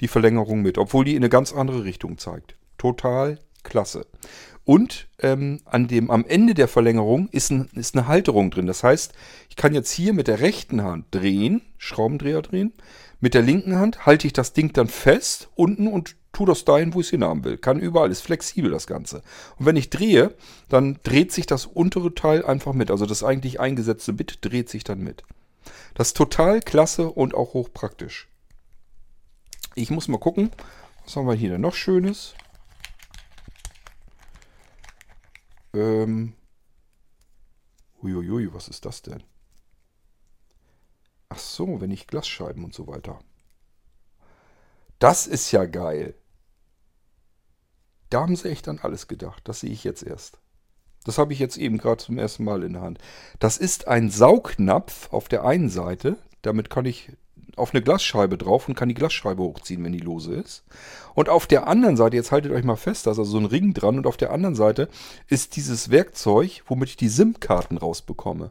die 0.00 0.08
Verlängerung 0.08 0.60
mit, 0.60 0.76
obwohl 0.76 1.04
die 1.04 1.14
in 1.14 1.22
eine 1.22 1.30
ganz 1.30 1.52
andere 1.52 1.84
Richtung 1.84 2.18
zeigt. 2.18 2.56
Total 2.76 3.38
Klasse. 3.64 4.06
Und 4.64 5.08
ähm, 5.18 5.60
an 5.66 5.88
dem, 5.88 6.10
am 6.10 6.24
Ende 6.24 6.54
der 6.54 6.68
Verlängerung 6.68 7.28
ist, 7.30 7.50
ein, 7.50 7.68
ist 7.74 7.94
eine 7.94 8.06
Halterung 8.06 8.50
drin. 8.50 8.66
Das 8.66 8.82
heißt, 8.82 9.12
ich 9.50 9.56
kann 9.56 9.74
jetzt 9.74 9.90
hier 9.90 10.14
mit 10.14 10.26
der 10.26 10.40
rechten 10.40 10.82
Hand 10.82 11.06
drehen, 11.10 11.60
Schraubendreher 11.76 12.40
drehen. 12.40 12.72
Mit 13.20 13.34
der 13.34 13.42
linken 13.42 13.76
Hand 13.76 14.06
halte 14.06 14.26
ich 14.26 14.32
das 14.32 14.52
Ding 14.54 14.72
dann 14.72 14.88
fest 14.88 15.48
unten 15.54 15.86
und 15.86 16.16
tue 16.32 16.46
das 16.46 16.64
dahin, 16.64 16.94
wo 16.94 17.00
ich 17.00 17.06
es 17.06 17.10
hinhaben 17.10 17.44
will. 17.44 17.58
Kann 17.58 17.78
überall, 17.78 18.10
ist 18.10 18.22
flexibel 18.22 18.70
das 18.70 18.86
Ganze. 18.86 19.22
Und 19.58 19.66
wenn 19.66 19.76
ich 19.76 19.90
drehe, 19.90 20.34
dann 20.68 20.98
dreht 21.02 21.32
sich 21.32 21.46
das 21.46 21.66
untere 21.66 22.14
Teil 22.14 22.44
einfach 22.44 22.72
mit. 22.72 22.90
Also 22.90 23.06
das 23.06 23.22
eigentlich 23.22 23.60
eingesetzte 23.60 24.14
Bit 24.14 24.38
dreht 24.40 24.68
sich 24.68 24.82
dann 24.82 25.00
mit. 25.00 25.24
Das 25.94 26.08
ist 26.08 26.16
total 26.16 26.60
klasse 26.60 27.08
und 27.08 27.34
auch 27.34 27.54
hochpraktisch. 27.54 28.28
Ich 29.74 29.90
muss 29.90 30.08
mal 30.08 30.18
gucken, 30.18 30.50
was 31.04 31.16
haben 31.16 31.26
wir 31.26 31.34
hier 31.34 31.50
denn 31.50 31.60
noch 31.60 31.74
Schönes? 31.74 32.34
Ähm. 35.74 36.34
Uiuiui, 38.02 38.52
was 38.52 38.68
ist 38.68 38.84
das 38.84 39.02
denn? 39.02 39.22
Ach 41.28 41.38
so, 41.38 41.80
wenn 41.80 41.90
ich 41.90 42.06
Glasscheiben 42.06 42.64
und 42.64 42.74
so 42.74 42.86
weiter. 42.86 43.18
Das 44.98 45.26
ist 45.26 45.50
ja 45.52 45.64
geil. 45.64 46.14
Da 48.10 48.20
haben 48.20 48.36
sie 48.36 48.50
echt 48.50 48.68
an 48.68 48.78
alles 48.78 49.08
gedacht. 49.08 49.42
Das 49.48 49.60
sehe 49.60 49.70
ich 49.70 49.84
jetzt 49.84 50.02
erst. 50.02 50.38
Das 51.04 51.18
habe 51.18 51.32
ich 51.32 51.38
jetzt 51.38 51.56
eben 51.56 51.78
gerade 51.78 52.02
zum 52.02 52.18
ersten 52.18 52.44
Mal 52.44 52.62
in 52.62 52.74
der 52.74 52.82
Hand. 52.82 52.98
Das 53.38 53.58
ist 53.58 53.88
ein 53.88 54.10
Saugnapf 54.10 55.12
auf 55.12 55.28
der 55.28 55.44
einen 55.44 55.68
Seite. 55.68 56.16
Damit 56.42 56.70
kann 56.70 56.84
ich 56.84 57.12
auf 57.56 57.72
eine 57.72 57.82
Glasscheibe 57.82 58.38
drauf 58.38 58.68
und 58.68 58.74
kann 58.74 58.88
die 58.88 58.94
Glasscheibe 58.94 59.42
hochziehen, 59.42 59.82
wenn 59.84 59.92
die 59.92 60.00
lose 60.00 60.34
ist. 60.34 60.64
Und 61.14 61.28
auf 61.28 61.46
der 61.46 61.66
anderen 61.66 61.96
Seite, 61.96 62.16
jetzt 62.16 62.32
haltet 62.32 62.52
euch 62.52 62.64
mal 62.64 62.76
fest, 62.76 63.06
da 63.06 63.12
ist 63.12 63.18
also 63.18 63.30
so 63.30 63.38
ein 63.38 63.46
Ring 63.46 63.74
dran 63.74 63.98
und 63.98 64.06
auf 64.06 64.16
der 64.16 64.32
anderen 64.32 64.54
Seite 64.54 64.88
ist 65.28 65.56
dieses 65.56 65.90
Werkzeug, 65.90 66.62
womit 66.66 66.90
ich 66.90 66.96
die 66.96 67.08
SIM-Karten 67.08 67.78
rausbekomme. 67.78 68.50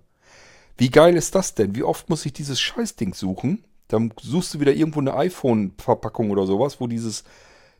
Wie 0.77 0.89
geil 0.89 1.15
ist 1.15 1.35
das 1.35 1.55
denn? 1.55 1.75
Wie 1.75 1.83
oft 1.83 2.09
muss 2.09 2.25
ich 2.25 2.33
dieses 2.33 2.59
Scheißding 2.59 3.13
suchen? 3.13 3.63
Dann 3.87 4.13
suchst 4.19 4.53
du 4.53 4.59
wieder 4.59 4.73
irgendwo 4.73 4.99
eine 4.99 5.13
iPhone-Verpackung 5.15 6.31
oder 6.31 6.47
sowas, 6.47 6.79
wo 6.79 6.87
dieses 6.87 7.23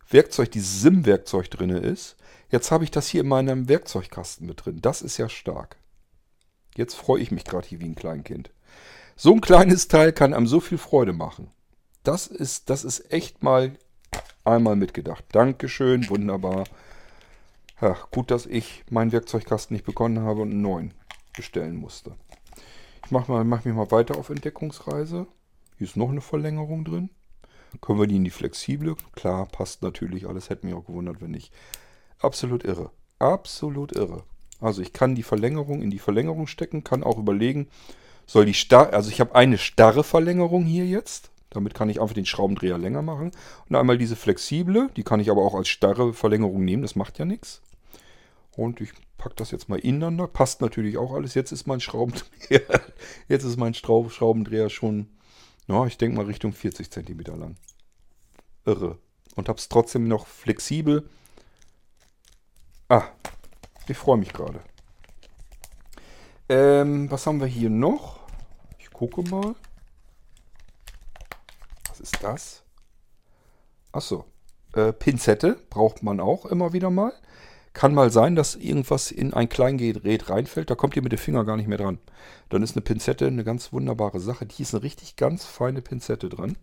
Werkzeug, 0.09 0.51
dieses 0.51 0.81
SIM-Werkzeug 0.81 1.49
drin 1.49 1.69
ist. 1.69 2.17
Jetzt 2.51 2.69
habe 2.69 2.83
ich 2.83 2.91
das 2.91 3.07
hier 3.07 3.21
in 3.21 3.27
meinem 3.27 3.67
Werkzeugkasten 3.67 4.45
mit 4.45 4.65
drin. 4.65 4.79
Das 4.81 5.01
ist 5.01 5.17
ja 5.17 5.27
stark. 5.27 5.77
Jetzt 6.75 6.95
freue 6.95 7.21
ich 7.21 7.31
mich 7.31 7.45
gerade 7.45 7.67
hier 7.67 7.79
wie 7.79 7.85
ein 7.85 7.95
Kleinkind. 7.95 8.51
So 9.15 9.33
ein 9.33 9.41
kleines 9.41 9.87
Teil 9.87 10.11
kann 10.11 10.33
einem 10.33 10.47
so 10.47 10.59
viel 10.59 10.77
Freude 10.77 11.13
machen. 11.13 11.51
Das 12.03 12.27
ist, 12.27 12.69
das 12.69 12.83
ist 12.83 13.11
echt 13.11 13.43
mal 13.43 13.77
einmal 14.43 14.75
mitgedacht. 14.75 15.23
Dankeschön, 15.31 16.09
wunderbar. 16.09 16.65
Ja, 17.79 17.97
gut, 18.11 18.31
dass 18.31 18.45
ich 18.45 18.83
meinen 18.89 19.11
Werkzeugkasten 19.11 19.75
nicht 19.75 19.85
begonnen 19.85 20.23
habe 20.23 20.41
und 20.41 20.51
einen 20.51 20.61
neuen 20.61 20.93
bestellen 21.35 21.75
musste. 21.75 22.15
Ich 23.05 23.11
mache 23.11 23.43
mach 23.43 23.65
mich 23.65 23.73
mal 23.73 23.91
weiter 23.91 24.17
auf 24.17 24.29
Entdeckungsreise. 24.29 25.27
Hier 25.77 25.87
ist 25.87 25.97
noch 25.97 26.09
eine 26.09 26.21
Verlängerung 26.21 26.85
drin. 26.85 27.09
Können 27.81 27.99
wir 27.99 28.07
die 28.07 28.17
in 28.17 28.23
die 28.23 28.29
flexible? 28.29 28.95
Klar, 29.13 29.47
passt 29.47 29.81
natürlich 29.81 30.27
alles. 30.27 30.49
Hätte 30.49 30.65
mich 30.65 30.75
auch 30.75 30.85
gewundert, 30.85 31.21
wenn 31.21 31.31
nicht. 31.31 31.51
Absolut 32.19 32.63
irre. 32.63 32.91
Absolut 33.19 33.93
irre. 33.93 34.23
Also 34.61 34.81
ich 34.81 34.93
kann 34.93 35.15
die 35.15 35.23
Verlängerung 35.23 35.81
in 35.81 35.91
die 35.91 35.99
Verlängerung 35.99 36.47
stecken, 36.47 36.83
kann 36.83 37.03
auch 37.03 37.17
überlegen, 37.17 37.67
soll 38.25 38.45
die 38.45 38.53
starr, 38.53 38.93
also 38.93 39.09
ich 39.09 39.19
habe 39.19 39.35
eine 39.35 39.57
starre 39.57 40.03
Verlängerung 40.03 40.65
hier 40.65 40.85
jetzt. 40.85 41.31
Damit 41.49 41.75
kann 41.75 41.89
ich 41.89 42.01
einfach 42.01 42.15
den 42.15 42.25
Schraubendreher 42.25 42.77
länger 42.77 43.03
machen. 43.03 43.31
Und 43.69 43.75
einmal 43.75 43.97
diese 43.97 44.15
flexible, 44.15 44.89
die 44.95 45.03
kann 45.03 45.19
ich 45.19 45.29
aber 45.29 45.43
auch 45.43 45.53
als 45.53 45.67
starre 45.67 46.13
Verlängerung 46.13 46.65
nehmen, 46.65 46.81
das 46.81 46.95
macht 46.95 47.19
ja 47.19 47.25
nichts. 47.25 47.61
Und 48.55 48.81
ich 48.81 48.91
packe 49.17 49.35
das 49.35 49.51
jetzt 49.51 49.69
mal 49.69 49.79
ineinander. 49.79 50.27
Passt 50.27 50.61
natürlich 50.61 50.97
auch 50.97 51.13
alles. 51.13 51.33
Jetzt 51.33 51.51
ist 51.51 51.67
mein 51.67 51.79
Schraubendreher, 51.79 52.81
jetzt 53.27 53.43
ist 53.43 53.57
mein 53.57 53.73
Schraubendreher 53.73 54.69
schon, 54.69 55.07
ja, 55.67 55.85
ich 55.85 55.97
denke 55.97 56.17
mal 56.17 56.25
Richtung 56.25 56.53
40 56.53 56.91
cm 56.91 57.19
lang. 57.37 57.55
Irre. 58.65 58.97
Und 59.35 59.49
habe 59.49 59.59
es 59.59 59.69
trotzdem 59.69 60.07
noch 60.07 60.27
flexibel. 60.27 61.09
Ah, 62.89 63.03
ich 63.87 63.97
freue 63.97 64.17
mich 64.17 64.33
gerade. 64.33 64.59
Ähm, 66.53 67.09
was 67.09 67.25
haben 67.25 67.39
wir 67.39 67.47
hier 67.47 67.71
noch? 67.71 68.19
Ich 68.77 68.91
gucke 68.91 69.23
mal. 69.23 69.55
Was 71.89 71.99
ist 71.99 72.21
das? 72.21 72.61
Achso. 73.91 74.25
Äh, 74.73 74.93
Pinzette 74.93 75.57
braucht 75.71 76.03
man 76.03 76.19
auch 76.19 76.45
immer 76.45 76.71
wieder 76.71 76.91
mal. 76.91 77.11
Kann 77.73 77.95
mal 77.95 78.11
sein, 78.11 78.35
dass 78.35 78.53
irgendwas 78.53 79.09
in 79.09 79.33
ein 79.33 79.49
Kleingerät 79.49 80.29
reinfällt. 80.29 80.69
Da 80.69 80.75
kommt 80.75 80.95
ihr 80.95 81.01
mit 81.01 81.11
dem 81.11 81.17
Finger 81.17 81.43
gar 81.43 81.57
nicht 81.57 81.67
mehr 81.67 81.79
dran. 81.79 81.97
Dann 82.49 82.61
ist 82.61 82.75
eine 82.75 82.83
Pinzette 82.83 83.25
eine 83.25 83.43
ganz 83.43 83.73
wunderbare 83.73 84.19
Sache. 84.19 84.45
Die 84.45 84.61
ist 84.61 84.75
eine 84.75 84.83
richtig 84.83 85.15
ganz 85.15 85.45
feine 85.45 85.81
Pinzette 85.81 86.29
dran. 86.29 86.55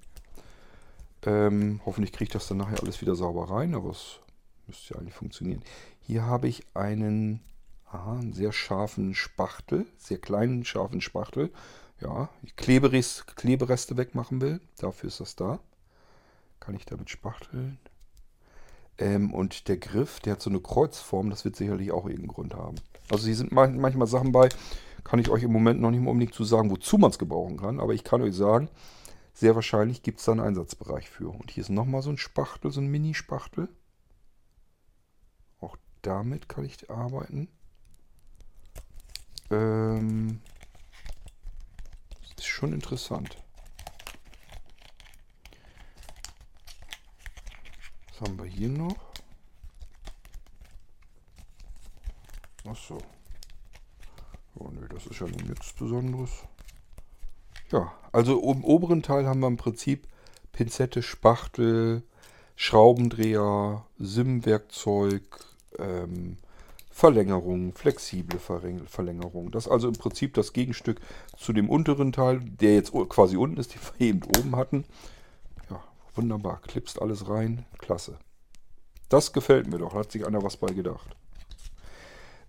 Ähm, 1.27 1.81
hoffentlich 1.85 2.13
kriege 2.13 2.29
ich 2.29 2.33
das 2.33 2.47
dann 2.47 2.59
nachher 2.59 2.81
alles 2.81 3.01
wieder 3.01 3.17
sauber 3.17 3.51
rein, 3.51 3.75
aber 3.75 3.91
es 3.91 4.21
müsste 4.69 4.95
ja 4.95 5.01
eigentlich 5.01 5.15
funktionieren. 5.15 5.65
Hier 5.99 6.27
habe 6.27 6.47
ich 6.47 6.65
einen, 6.75 7.41
aha, 7.91 8.19
einen 8.19 8.33
sehr 8.33 8.53
scharfen 8.53 9.15
Spachtel, 9.15 9.87
sehr 9.99 10.19
kleinen 10.19 10.65
scharfen 10.65 11.01
Spachtel. 11.01 11.51
Ja, 12.01 12.31
ich 12.43 12.57
Kleberest, 12.57 13.37
Klebereste 13.37 13.97
wegmachen 13.97 14.41
will. 14.41 14.61
Dafür 14.79 15.09
ist 15.09 15.21
das 15.21 15.37
da. 15.37 15.61
Kann 16.59 16.75
ich 16.75 16.87
damit 16.87 17.11
spachteln. 17.11 17.79
Ähm, 18.99 19.35
und 19.35 19.69
der 19.69 19.77
Griff, 19.77 20.21
der 20.21 20.35
hat 20.35 20.43
so 20.43 20.51
eine 20.51 20.61
Kreuzform, 20.61 21.31
das 21.31 21.45
wird 21.45 21.57
sicherlich 21.57 21.91
auch 21.91 22.05
irgendeinen 22.05 22.29
Grund 22.29 22.55
haben. 22.55 22.77
Also 23.11 23.27
hier 23.27 23.37
sind 23.37 23.53
manchmal 23.53 24.07
Sachen 24.07 24.33
bei, 24.33 24.49
kann 25.05 25.19
ich 25.19 25.31
euch 25.31 25.43
im 25.43 25.53
Moment 25.53 25.81
noch 25.81 25.91
nicht 25.91 26.01
mal 26.01 26.11
unbedingt 26.11 26.35
zu 26.35 26.45
sagen, 26.45 26.71
wozu 26.71 26.97
man 26.97 27.11
es 27.11 27.19
gebrauchen 27.19 27.57
kann. 27.57 27.81
Aber 27.81 27.95
ich 27.95 28.05
kann 28.05 28.23
euch 28.23 28.35
sagen, 28.35 28.69
sehr 29.33 29.55
wahrscheinlich 29.55 30.03
gibt 30.03 30.21
es 30.21 30.27
da 30.27 30.33
einen 30.33 30.43
Einsatzbereich 30.43 31.09
für. 31.09 31.31
Und 31.31 31.51
hier 31.51 31.63
ist 31.63 31.71
nochmal 31.71 32.03
so 32.03 32.11
ein 32.11 32.19
Spachtel, 32.19 32.71
so 32.71 32.81
ein 32.81 32.89
Mini-Spachtel. 32.89 33.69
Auch 35.61 35.77
damit 36.03 36.49
kann 36.49 36.65
ich 36.65 36.91
arbeiten. 36.91 37.49
Ähm, 39.51 40.41
das 42.21 42.31
ist 42.39 42.47
schon 42.47 42.73
interessant. 42.73 43.37
Was 48.09 48.21
haben 48.21 48.39
wir 48.39 48.47
hier 48.47 48.69
noch? 48.69 48.97
Achso. 52.67 52.99
Oh 54.55 54.69
ne, 54.69 54.87
das 54.89 55.07
ist 55.07 55.21
ja 55.21 55.27
nichts 55.27 55.73
Besonderes. 55.73 56.31
Ja, 57.73 57.93
also 58.13 58.41
im 58.53 58.65
oberen 58.65 59.03
Teil 59.03 59.27
haben 59.27 59.41
wir 59.41 59.47
im 59.49 59.57
Prinzip 59.57 60.07
Pinzette, 60.53 61.03
Spachtel, 61.03 62.03
Schraubendreher, 62.57 63.87
SIM-Werkzeug, 63.99 65.23
ähm, 65.79 66.37
Verlängerung, 67.01 67.73
flexible 67.73 68.39
Verlängerung. 68.39 69.51
Das 69.51 69.65
ist 69.65 69.73
also 69.73 69.89
im 69.89 69.95
Prinzip 69.95 70.35
das 70.35 70.53
Gegenstück 70.53 71.01
zu 71.35 71.55
dem 71.55 71.71
unteren 71.71 72.13
Teil, 72.13 72.41
der 72.41 72.75
jetzt 72.75 72.93
quasi 73.09 73.39
unten 73.39 73.57
ist, 73.57 73.73
den 73.73 73.81
wir 73.81 74.07
eben 74.07 74.23
oben 74.39 74.55
hatten. 74.55 74.85
Ja, 75.71 75.83
wunderbar. 76.15 76.61
Klipst 76.61 77.01
alles 77.01 77.27
rein. 77.27 77.65
Klasse. 77.79 78.19
Das 79.09 79.33
gefällt 79.33 79.67
mir 79.67 79.79
doch. 79.79 79.95
Hat 79.95 80.13
sich 80.13 80.27
einer 80.27 80.43
was 80.43 80.59
bei 80.59 80.67
gedacht. 80.75 81.17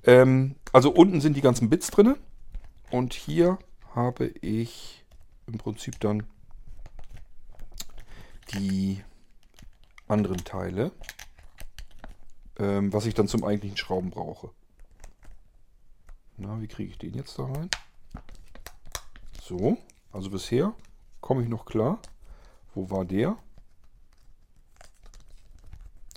Ähm, 0.04 0.56
also 0.74 0.92
unten 0.92 1.22
sind 1.22 1.38
die 1.38 1.42
ganzen 1.42 1.70
Bits 1.70 1.90
drin. 1.90 2.18
Und 2.90 3.14
hier 3.14 3.58
habe 3.96 4.26
ich 4.42 5.06
im 5.48 5.60
Prinzip 5.60 5.98
dann 6.02 6.24
die 8.54 9.02
anderen 10.10 10.44
Teile, 10.44 10.92
ähm, 12.60 12.92
was 12.94 13.06
ich 13.06 13.14
dann 13.14 13.28
zum 13.28 13.44
eigentlichen 13.44 13.78
Schrauben 13.78 14.10
brauche. 14.10 14.50
Na, 16.38 16.60
wie 16.62 16.68
kriege 16.68 16.92
ich 16.92 16.98
den 16.98 17.14
jetzt 17.14 17.38
da 17.38 17.44
rein? 17.44 17.70
So, 19.42 19.78
also 20.12 20.30
bisher 20.30 20.74
komme 21.20 21.44
ich 21.44 21.50
noch 21.50 21.66
klar. 21.66 22.00
Wo 22.74 22.90
war 22.90 23.06
der? 23.06 23.38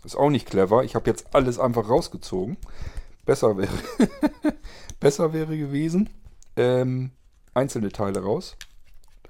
Ist 0.05 0.17
auch 0.17 0.31
nicht 0.31 0.47
clever. 0.47 0.85
Ich 0.85 0.95
habe 0.95 1.11
jetzt 1.11 1.35
alles 1.35 1.59
einfach 1.59 1.89
rausgezogen. 1.89 2.57
Besser 3.25 3.57
wäre, 3.57 3.73
besser 5.01 5.33
wäre 5.33 5.57
gewesen. 5.57 6.11
Ähm, 6.57 7.11
einzelne 7.55 7.91
Teile 7.91 8.23
raus 8.23 8.57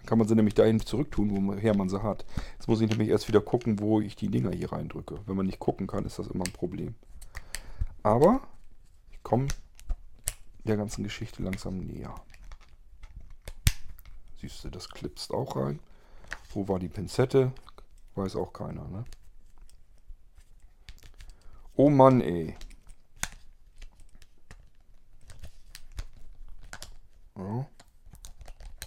kann 0.07 0.19
man 0.19 0.29
sie 0.29 0.35
nämlich 0.35 0.55
dahin 0.55 0.81
zurücktun, 0.81 1.31
woher 1.47 1.77
man 1.77 1.89
sie 1.89 2.03
hat. 2.03 2.25
Jetzt 2.55 2.69
muss 2.69 2.81
ich 2.81 2.89
nämlich 2.89 3.09
erst 3.09 3.29
wieder 3.29 3.41
gucken, 3.41 3.81
wo 3.81 4.01
ich 4.01 4.17
die 4.17 4.29
Dinger 4.29 4.51
hier 4.51 4.73
reindrücke. 4.73 5.21
Wenn 5.27 5.37
man 5.37 5.47
nicht 5.47 5.59
gucken 5.59 5.87
kann, 5.87 6.05
ist 6.05 6.19
das 6.19 6.29
immer 6.29 6.45
ein 6.45 6.53
Problem. 6.53 6.95
Aber 8.03 8.47
ich 9.13 9.23
komme 9.23 9.49
der 10.65 10.77
ganzen 10.77 11.05
Geschichte 11.05 11.43
langsam 11.43 11.79
näher. 11.79 12.15
Siehst 14.41 14.65
du, 14.65 14.71
das 14.71 14.89
klipst 14.89 15.33
auch 15.33 15.57
rein. 15.57 15.81
Wo 16.53 16.69
war 16.69 16.79
die 16.79 16.89
Pinzette? 16.89 17.53
Weiß 18.15 18.37
auch 18.37 18.53
keiner, 18.53 18.87
ne? 18.89 19.05
Oh 21.77 21.91
Mann, 21.91 22.21
ey. 22.21 22.57
Ja 27.37 27.67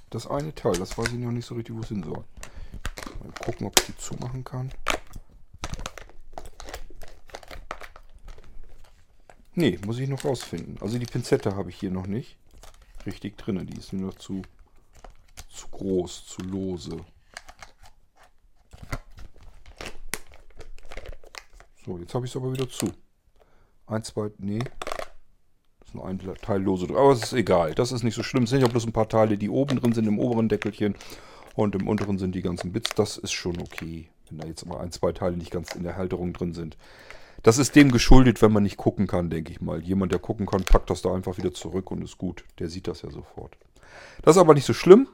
das 0.09 0.27
eine 0.27 0.53
Teil. 0.53 0.73
Das 0.73 0.97
weiß 0.97 1.07
ich 1.07 1.19
noch 1.19 1.31
nicht 1.31 1.45
so 1.45 1.55
richtig, 1.55 1.75
wo 1.75 1.81
es 1.81 1.89
hin 1.89 2.03
soll. 2.03 2.23
Mal 3.19 3.31
gucken, 3.43 3.67
ob 3.67 3.79
ich 3.79 3.87
die 3.87 3.97
zumachen 3.97 4.43
kann. 4.43 4.71
Ne, 9.53 9.79
muss 9.85 9.99
ich 9.99 10.07
noch 10.07 10.23
rausfinden. 10.23 10.77
Also 10.81 10.99
die 10.99 11.05
Pinzette 11.05 11.55
habe 11.55 11.69
ich 11.71 11.79
hier 11.79 11.91
noch 11.91 12.05
nicht 12.05 12.37
richtig 13.05 13.37
drin. 13.37 13.65
Die 13.65 13.77
ist 13.77 13.91
nur 13.91 14.11
noch 14.11 14.17
zu, 14.17 14.43
zu 15.49 15.67
groß, 15.69 16.27
zu 16.27 16.41
lose. 16.43 17.03
So, 21.85 21.97
jetzt 21.97 22.13
habe 22.13 22.25
ich 22.25 22.31
es 22.31 22.35
aber 22.35 22.53
wieder 22.53 22.69
zu. 22.69 22.91
Eins, 23.87 24.09
zwei, 24.09 24.29
nee, 24.37 24.59
ist 25.87 25.95
nur 25.95 26.05
ein 26.05 26.19
Teil 26.41 26.61
lose 26.61 26.87
drin. 26.87 26.97
Aber 26.97 27.11
es 27.11 27.23
ist 27.23 27.33
egal. 27.33 27.73
Das 27.73 27.91
ist 27.91 28.03
nicht 28.03 28.15
so 28.15 28.23
schlimm. 28.23 28.43
Es 28.43 28.49
sind 28.49 28.61
ja 28.61 28.67
bloß 28.67 28.85
ein 28.85 28.93
paar 28.93 29.09
Teile, 29.09 29.37
die 29.37 29.49
oben 29.49 29.79
drin 29.79 29.93
sind, 29.93 30.07
im 30.07 30.19
oberen 30.19 30.49
Deckelchen. 30.49 30.95
Und 31.55 31.75
im 31.75 31.87
unteren 31.87 32.19
sind 32.19 32.35
die 32.35 32.41
ganzen 32.41 32.71
Bits. 32.71 32.91
Das 32.95 33.17
ist 33.17 33.31
schon 33.31 33.59
okay. 33.59 34.09
Wenn 34.29 34.39
da 34.39 34.47
jetzt 34.47 34.65
mal 34.65 34.79
ein, 34.79 34.91
zwei 34.91 35.11
Teile 35.11 35.37
nicht 35.37 35.51
ganz 35.51 35.73
in 35.75 35.83
der 35.83 35.95
Halterung 35.95 36.33
drin 36.33 36.53
sind. 36.53 36.77
Das 37.43 37.57
ist 37.57 37.75
dem 37.75 37.91
geschuldet, 37.91 38.41
wenn 38.41 38.51
man 38.51 38.63
nicht 38.63 38.77
gucken 38.77 39.07
kann, 39.07 39.29
denke 39.29 39.51
ich 39.51 39.61
mal. 39.61 39.81
Jemand, 39.81 40.11
der 40.11 40.19
gucken 40.19 40.45
kann, 40.45 40.63
packt 40.63 40.89
das 40.89 41.01
da 41.01 41.13
einfach 41.13 41.37
wieder 41.37 41.53
zurück 41.53 41.91
und 41.91 42.03
ist 42.03 42.17
gut. 42.17 42.43
Der 42.59 42.69
sieht 42.69 42.87
das 42.87 43.03
ja 43.03 43.09
sofort. 43.09 43.55
Das 44.23 44.35
ist 44.35 44.41
aber 44.41 44.53
nicht 44.53 44.65
so 44.65 44.73
schlimm. 44.73 45.07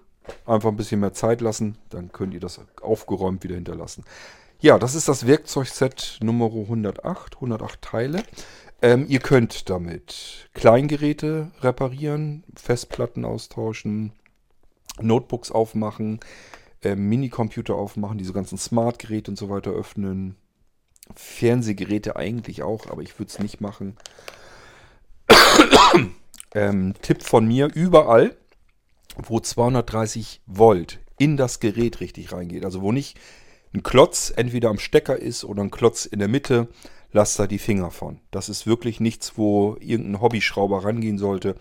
Einfach 0.45 0.69
ein 0.69 0.77
bisschen 0.77 1.01
mehr 1.01 1.13
Zeit 1.13 1.41
lassen. 1.41 1.77
Dann 1.89 2.11
könnt 2.11 2.33
ihr 2.33 2.39
das 2.39 2.61
aufgeräumt 2.81 3.43
wieder 3.43 3.55
hinterlassen. 3.55 4.03
Ja, 4.63 4.79
das 4.79 4.95
ist 4.95 5.09
das 5.09 5.27
Werkzeugset 5.27 6.19
Nummer 6.23 6.45
108. 6.45 7.35
108 7.35 7.81
Teile. 7.81 8.23
Ähm, 8.81 9.05
ihr 9.09 9.19
könnt 9.19 9.69
damit 9.69 10.49
Kleingeräte 10.53 11.51
reparieren, 11.59 12.45
Festplatten 12.55 13.25
austauschen, 13.25 14.13
Notebooks 15.01 15.51
aufmachen, 15.51 16.21
äh, 16.81 16.95
Minicomputer 16.95 17.75
aufmachen, 17.75 18.17
diese 18.17 18.31
ganzen 18.31 18.57
Smart-Geräte 18.57 19.31
und 19.31 19.37
so 19.37 19.49
weiter 19.49 19.71
öffnen. 19.71 20.37
Fernsehgeräte 21.13 22.15
eigentlich 22.15 22.63
auch, 22.63 22.87
aber 22.87 23.01
ich 23.01 23.19
würde 23.19 23.31
es 23.31 23.39
nicht 23.39 23.59
machen. 23.59 23.97
Ähm, 26.55 26.93
Tipp 27.01 27.23
von 27.23 27.47
mir, 27.47 27.67
überall, 27.73 28.37
wo 29.17 29.39
230 29.39 30.41
Volt 30.45 30.99
in 31.17 31.35
das 31.35 31.59
Gerät 31.59 31.99
richtig 31.99 32.31
reingeht, 32.31 32.63
also 32.63 32.83
wo 32.83 32.91
nicht 32.91 33.19
ein 33.73 33.83
Klotz 33.83 34.31
entweder 34.35 34.69
am 34.69 34.79
Stecker 34.79 35.17
ist 35.17 35.43
oder 35.43 35.63
ein 35.63 35.71
Klotz 35.71 36.05
in 36.05 36.19
der 36.19 36.27
Mitte, 36.27 36.67
lasst 37.11 37.39
da 37.39 37.47
die 37.47 37.59
Finger 37.59 37.91
von. 37.91 38.19
Das 38.31 38.49
ist 38.49 38.67
wirklich 38.67 38.99
nichts, 38.99 39.37
wo 39.37 39.77
irgendein 39.79 40.21
Hobbyschrauber 40.21 40.83
rangehen 40.83 41.17
sollte. 41.17 41.55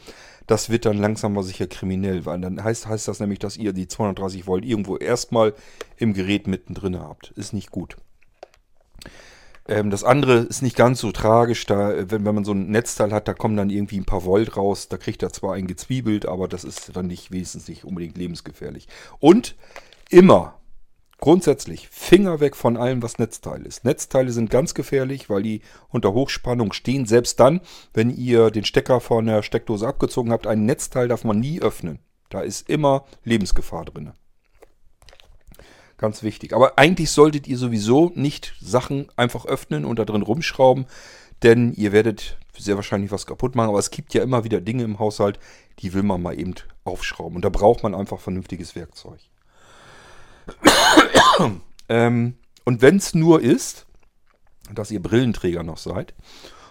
Das 0.46 0.70
wird 0.70 0.87
dann 0.87 0.98
langsam 0.98 1.33
aber 1.33 1.44
sicher 1.44 1.66
kriminell, 1.66 2.27
weil 2.27 2.40
dann 2.40 2.62
heißt, 2.62 2.87
heißt 2.87 3.07
das 3.09 3.20
nämlich, 3.20 3.38
dass 3.38 3.57
ihr 3.57 3.72
die 3.72 3.87
230 3.87 4.46
Volt 4.46 4.64
irgendwo 4.64 4.96
erstmal 4.96 5.55
im 5.96 6.14
Gerät 6.14 6.46
mittendrin 6.46 6.98
habt. 6.98 7.31
Ist 7.37 7.53
nicht 7.53 7.70
gut. 7.70 7.96
Ähm, 9.68 9.90
das 9.90 10.03
andere 10.03 10.38
ist 10.38 10.62
nicht 10.62 10.77
ganz 10.77 11.01
so 11.01 11.12
tragisch. 11.12 11.64
Da, 11.66 12.11
wenn, 12.11 12.25
wenn 12.25 12.35
man 12.35 12.44
so 12.44 12.53
ein 12.53 12.70
Netzteil 12.70 13.12
hat, 13.12 13.29
da 13.29 13.35
kommen 13.35 13.57
dann 13.57 13.70
irgendwie 13.70 13.98
ein 13.98 14.05
paar 14.05 14.25
Volt 14.25 14.57
raus. 14.57 14.88
Da 14.88 14.96
kriegt 14.96 15.22
er 15.22 15.33
zwar 15.33 15.55
ein 15.55 15.66
gezwiebelt, 15.68 16.27
aber 16.27 16.48
das 16.48 16.64
ist 16.64 16.96
dann 16.96 17.07
nicht 17.07 17.31
wenigstens 17.31 17.68
nicht 17.68 17.85
unbedingt 17.85 18.18
lebensgefährlich. 18.18 18.88
Und 19.20 19.55
immer 20.11 20.59
grundsätzlich 21.22 21.88
Finger 21.88 22.40
weg 22.40 22.56
von 22.56 22.76
allem, 22.76 23.00
was 23.00 23.20
Netzteil 23.20 23.64
ist. 23.64 23.85
Netzteile 23.85 24.32
sind 24.32 24.50
ganz 24.50 24.74
gefährlich, 24.74 25.30
weil 25.30 25.44
die 25.44 25.62
unter 25.88 26.12
Hochspannung 26.14 26.72
stehen. 26.72 27.06
Selbst 27.06 27.38
dann, 27.38 27.61
wenn 27.94 28.11
ihr 28.11 28.50
den 28.50 28.64
Stecker 28.64 29.00
von 29.00 29.26
der 29.26 29.44
Steckdose 29.44 29.87
abgezogen 29.87 30.32
habt, 30.32 30.48
ein 30.48 30.66
Netzteil 30.66 31.06
darf 31.06 31.22
man 31.22 31.38
nie 31.38 31.62
öffnen. 31.62 32.00
Da 32.28 32.40
ist 32.40 32.68
immer 32.68 33.04
Lebensgefahr 33.22 33.85
drin. 33.85 34.11
Ganz 35.96 36.24
wichtig. 36.24 36.54
Aber 36.54 36.76
eigentlich 36.76 37.12
solltet 37.12 37.46
ihr 37.46 37.56
sowieso 37.56 38.11
nicht 38.16 38.56
Sachen 38.61 39.06
einfach 39.14 39.46
öffnen 39.46 39.85
und 39.85 40.00
da 40.00 40.04
drin 40.04 40.22
rumschrauben, 40.22 40.87
denn 41.44 41.72
ihr 41.74 41.92
werdet 41.92 42.37
sehr 42.58 42.74
wahrscheinlich 42.74 43.12
was 43.12 43.26
kaputt 43.26 43.54
machen. 43.54 43.68
Aber 43.68 43.78
es 43.78 43.92
gibt 43.92 44.12
ja 44.12 44.24
immer 44.24 44.42
wieder 44.42 44.61
Dinge 44.61 44.82
im 44.82 44.98
Haushalt, 44.98 45.38
die 45.78 45.94
will 45.94 46.02
man 46.02 46.20
mal 46.20 46.37
eben 46.37 46.56
aufschrauben. 46.82 47.37
Und 47.37 47.44
da 47.44 47.48
braucht 47.48 47.85
man 47.85 47.94
einfach 47.94 48.18
vernünftiges 48.18 48.74
Werkzeug. 48.74 49.20
ähm, 51.88 52.35
und 52.64 52.83
wenn 52.83 52.97
es 52.97 53.14
nur 53.14 53.40
ist, 53.40 53.87
dass 54.73 54.90
ihr 54.90 55.03
Brillenträger 55.03 55.62
noch 55.62 55.79
seid 55.79 56.14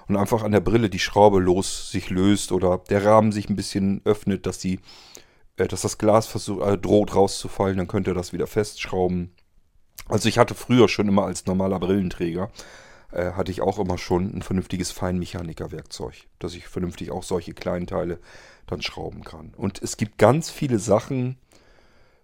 und 0.07 0.17
einfach 0.17 0.43
an 0.43 0.51
der 0.51 0.59
Brille 0.59 0.89
die 0.89 0.99
Schraube 0.99 1.39
los 1.39 1.91
sich 1.91 2.09
löst 2.09 2.51
oder 2.51 2.79
der 2.89 3.05
Rahmen 3.05 3.31
sich 3.31 3.49
ein 3.49 3.55
bisschen 3.55 4.01
öffnet, 4.05 4.45
dass 4.45 4.59
die 4.59 4.79
äh, 5.57 5.67
dass 5.67 5.81
das 5.81 5.97
Glas 5.97 6.27
versucht, 6.27 6.65
äh, 6.65 6.77
droht 6.77 7.15
rauszufallen, 7.15 7.77
dann 7.77 7.87
könnt 7.87 8.07
ihr 8.07 8.13
das 8.13 8.33
wieder 8.33 8.47
festschrauben. 8.47 9.33
Also 10.07 10.27
ich 10.27 10.37
hatte 10.37 10.55
früher 10.55 10.89
schon 10.89 11.07
immer 11.07 11.25
als 11.25 11.45
normaler 11.45 11.79
Brillenträger, 11.79 12.51
äh, 13.11 13.31
hatte 13.31 13.51
ich 13.51 13.61
auch 13.61 13.79
immer 13.79 13.97
schon 13.97 14.35
ein 14.35 14.41
vernünftiges 14.41 14.91
Feinmechanikerwerkzeug, 14.91 16.27
dass 16.39 16.55
ich 16.55 16.67
vernünftig 16.67 17.11
auch 17.11 17.23
solche 17.23 17.53
kleinen 17.53 17.87
Teile 17.87 18.19
dann 18.67 18.81
schrauben 18.81 19.23
kann. 19.23 19.53
Und 19.55 19.81
es 19.81 19.97
gibt 19.97 20.17
ganz 20.17 20.49
viele 20.49 20.79
Sachen, 20.79 21.37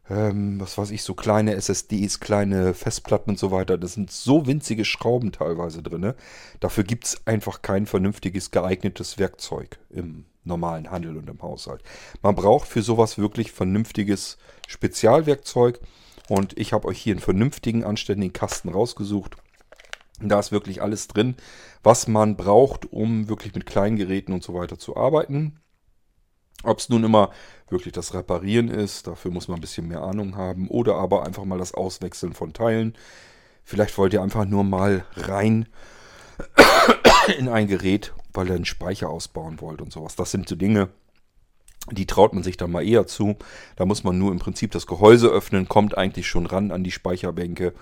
ähm, 0.09 0.59
was 0.59 0.77
weiß 0.77 0.91
ich, 0.91 1.03
so 1.03 1.13
kleine 1.13 1.55
SSDs, 1.55 2.19
kleine 2.19 2.73
Festplatten 2.73 3.31
und 3.31 3.39
so 3.39 3.51
weiter. 3.51 3.77
Das 3.77 3.93
sind 3.93 4.11
so 4.11 4.47
winzige 4.47 4.85
Schrauben 4.85 5.31
teilweise 5.31 5.83
drin. 5.83 6.13
Dafür 6.59 6.83
gibt 6.83 7.05
es 7.05 7.27
einfach 7.27 7.61
kein 7.61 7.85
vernünftiges, 7.85 8.51
geeignetes 8.51 9.17
Werkzeug 9.17 9.79
im 9.89 10.25
normalen 10.43 10.89
Handel 10.89 11.17
und 11.17 11.29
im 11.29 11.41
Haushalt. 11.41 11.83
Man 12.21 12.35
braucht 12.35 12.67
für 12.67 12.81
sowas 12.81 13.17
wirklich 13.17 13.51
vernünftiges 13.51 14.37
Spezialwerkzeug. 14.67 15.79
Und 16.29 16.57
ich 16.57 16.73
habe 16.73 16.87
euch 16.87 17.01
hier 17.01 17.13
einen 17.13 17.21
vernünftigen, 17.21 17.83
anständigen 17.83 18.33
Kasten 18.33 18.69
rausgesucht. 18.69 19.37
Da 20.19 20.39
ist 20.39 20.51
wirklich 20.51 20.81
alles 20.81 21.07
drin, 21.07 21.35
was 21.83 22.07
man 22.07 22.35
braucht, 22.35 22.91
um 22.91 23.29
wirklich 23.29 23.53
mit 23.53 23.65
kleinen 23.65 23.97
Geräten 23.97 24.33
und 24.33 24.43
so 24.43 24.53
weiter 24.53 24.79
zu 24.79 24.97
arbeiten. 24.97 25.59
Ob 26.63 26.79
es 26.79 26.89
nun 26.89 27.03
immer 27.03 27.31
wirklich 27.69 27.93
das 27.93 28.13
Reparieren 28.13 28.69
ist, 28.69 29.07
dafür 29.07 29.31
muss 29.31 29.47
man 29.47 29.57
ein 29.57 29.61
bisschen 29.61 29.87
mehr 29.87 30.01
Ahnung 30.01 30.35
haben. 30.35 30.67
Oder 30.69 30.95
aber 30.95 31.25
einfach 31.25 31.45
mal 31.45 31.59
das 31.59 31.73
Auswechseln 31.73 32.33
von 32.33 32.53
Teilen. 32.53 32.95
Vielleicht 33.63 33.97
wollt 33.97 34.13
ihr 34.13 34.21
einfach 34.21 34.45
nur 34.45 34.63
mal 34.63 35.05
rein 35.15 35.67
in 37.37 37.49
ein 37.49 37.67
Gerät, 37.67 38.13
weil 38.33 38.47
ihr 38.47 38.55
einen 38.55 38.65
Speicher 38.65 39.09
ausbauen 39.09 39.61
wollt 39.61 39.81
und 39.81 39.91
sowas. 39.91 40.15
Das 40.15 40.31
sind 40.31 40.47
so 40.47 40.55
Dinge, 40.55 40.89
die 41.91 42.05
traut 42.05 42.33
man 42.33 42.43
sich 42.43 42.57
dann 42.57 42.71
mal 42.71 42.85
eher 42.85 43.07
zu. 43.07 43.37
Da 43.75 43.85
muss 43.85 44.03
man 44.03 44.17
nur 44.17 44.31
im 44.31 44.39
Prinzip 44.39 44.71
das 44.71 44.87
Gehäuse 44.87 45.27
öffnen, 45.27 45.67
kommt 45.67 45.97
eigentlich 45.97 46.27
schon 46.27 46.45
ran 46.45 46.71
an 46.71 46.83
die 46.83 46.91
Speicherbänke 46.91 47.73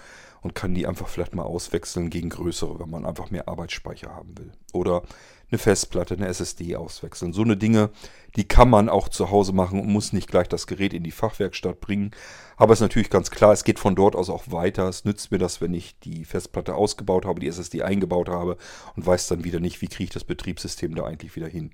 und 0.41 0.53
kann 0.53 0.75
die 0.75 0.85
einfach 0.85 1.07
vielleicht 1.07 1.33
mal 1.33 1.43
auswechseln 1.43 2.11
gegen 2.11 2.29
größere, 2.29 2.79
wenn 2.79 2.89
man 2.89 3.05
einfach 3.05 3.31
mehr 3.31 3.47
Arbeitsspeicher 3.47 4.15
haben 4.15 4.37
will. 4.37 4.51
Oder 4.73 5.01
eine 5.49 5.57
Festplatte, 5.57 6.15
eine 6.15 6.27
SSD 6.27 6.75
auswechseln. 6.75 7.33
So 7.33 7.41
eine 7.41 7.57
Dinge, 7.57 7.89
die 8.35 8.47
kann 8.47 8.69
man 8.69 8.89
auch 8.89 9.09
zu 9.09 9.31
Hause 9.31 9.53
machen 9.53 9.79
und 9.79 9.87
muss 9.87 10.13
nicht 10.13 10.29
gleich 10.29 10.47
das 10.47 10.67
Gerät 10.67 10.93
in 10.93 11.03
die 11.03 11.11
Fachwerkstatt 11.11 11.79
bringen. 11.81 12.11
Aber 12.57 12.73
es 12.73 12.77
ist 12.77 12.83
natürlich 12.83 13.09
ganz 13.09 13.31
klar, 13.31 13.53
es 13.53 13.63
geht 13.63 13.79
von 13.79 13.95
dort 13.95 14.15
aus 14.15 14.29
auch 14.29 14.43
weiter. 14.51 14.87
Es 14.87 15.05
nützt 15.05 15.31
mir 15.31 15.37
das, 15.37 15.61
wenn 15.61 15.73
ich 15.73 15.99
die 15.99 16.25
Festplatte 16.25 16.75
ausgebaut 16.75 17.25
habe, 17.25 17.39
die 17.39 17.47
SSD 17.47 17.83
eingebaut 17.83 18.29
habe 18.29 18.57
und 18.95 19.05
weiß 19.05 19.27
dann 19.27 19.43
wieder 19.43 19.59
nicht, 19.59 19.81
wie 19.81 19.87
kriege 19.87 20.05
ich 20.05 20.09
das 20.11 20.23
Betriebssystem 20.23 20.93
da 20.93 21.05
eigentlich 21.05 21.35
wieder 21.35 21.47
hin. 21.47 21.71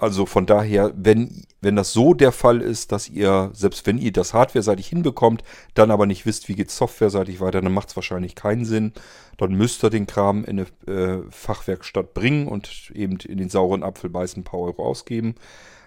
Also 0.00 0.26
von 0.26 0.46
daher, 0.46 0.92
wenn, 0.96 1.42
wenn 1.60 1.74
das 1.74 1.92
so 1.92 2.14
der 2.14 2.30
Fall 2.30 2.60
ist, 2.60 2.92
dass 2.92 3.08
ihr, 3.08 3.50
selbst 3.52 3.84
wenn 3.84 3.98
ihr 3.98 4.12
das 4.12 4.32
hardware-seitig 4.32 4.86
hinbekommt, 4.86 5.42
dann 5.74 5.90
aber 5.90 6.06
nicht 6.06 6.24
wisst, 6.24 6.48
wie 6.48 6.54
geht 6.54 6.70
software-seitig 6.70 7.40
weiter, 7.40 7.60
dann 7.60 7.72
macht 7.74 7.88
es 7.88 7.96
wahrscheinlich 7.96 8.36
keinen 8.36 8.64
Sinn. 8.64 8.92
Dann 9.38 9.54
müsst 9.54 9.82
ihr 9.82 9.90
den 9.90 10.06
Kram 10.06 10.44
in 10.44 10.60
eine 10.86 10.96
äh, 10.96 11.22
Fachwerkstatt 11.30 12.14
bringen 12.14 12.46
und 12.46 12.92
eben 12.94 13.18
in 13.26 13.38
den 13.38 13.50
sauren 13.50 13.82
Apfel 13.82 14.08
beißen 14.08 14.40
ein 14.40 14.44
paar 14.44 14.60
Euro 14.60 14.86
ausgeben. 14.86 15.34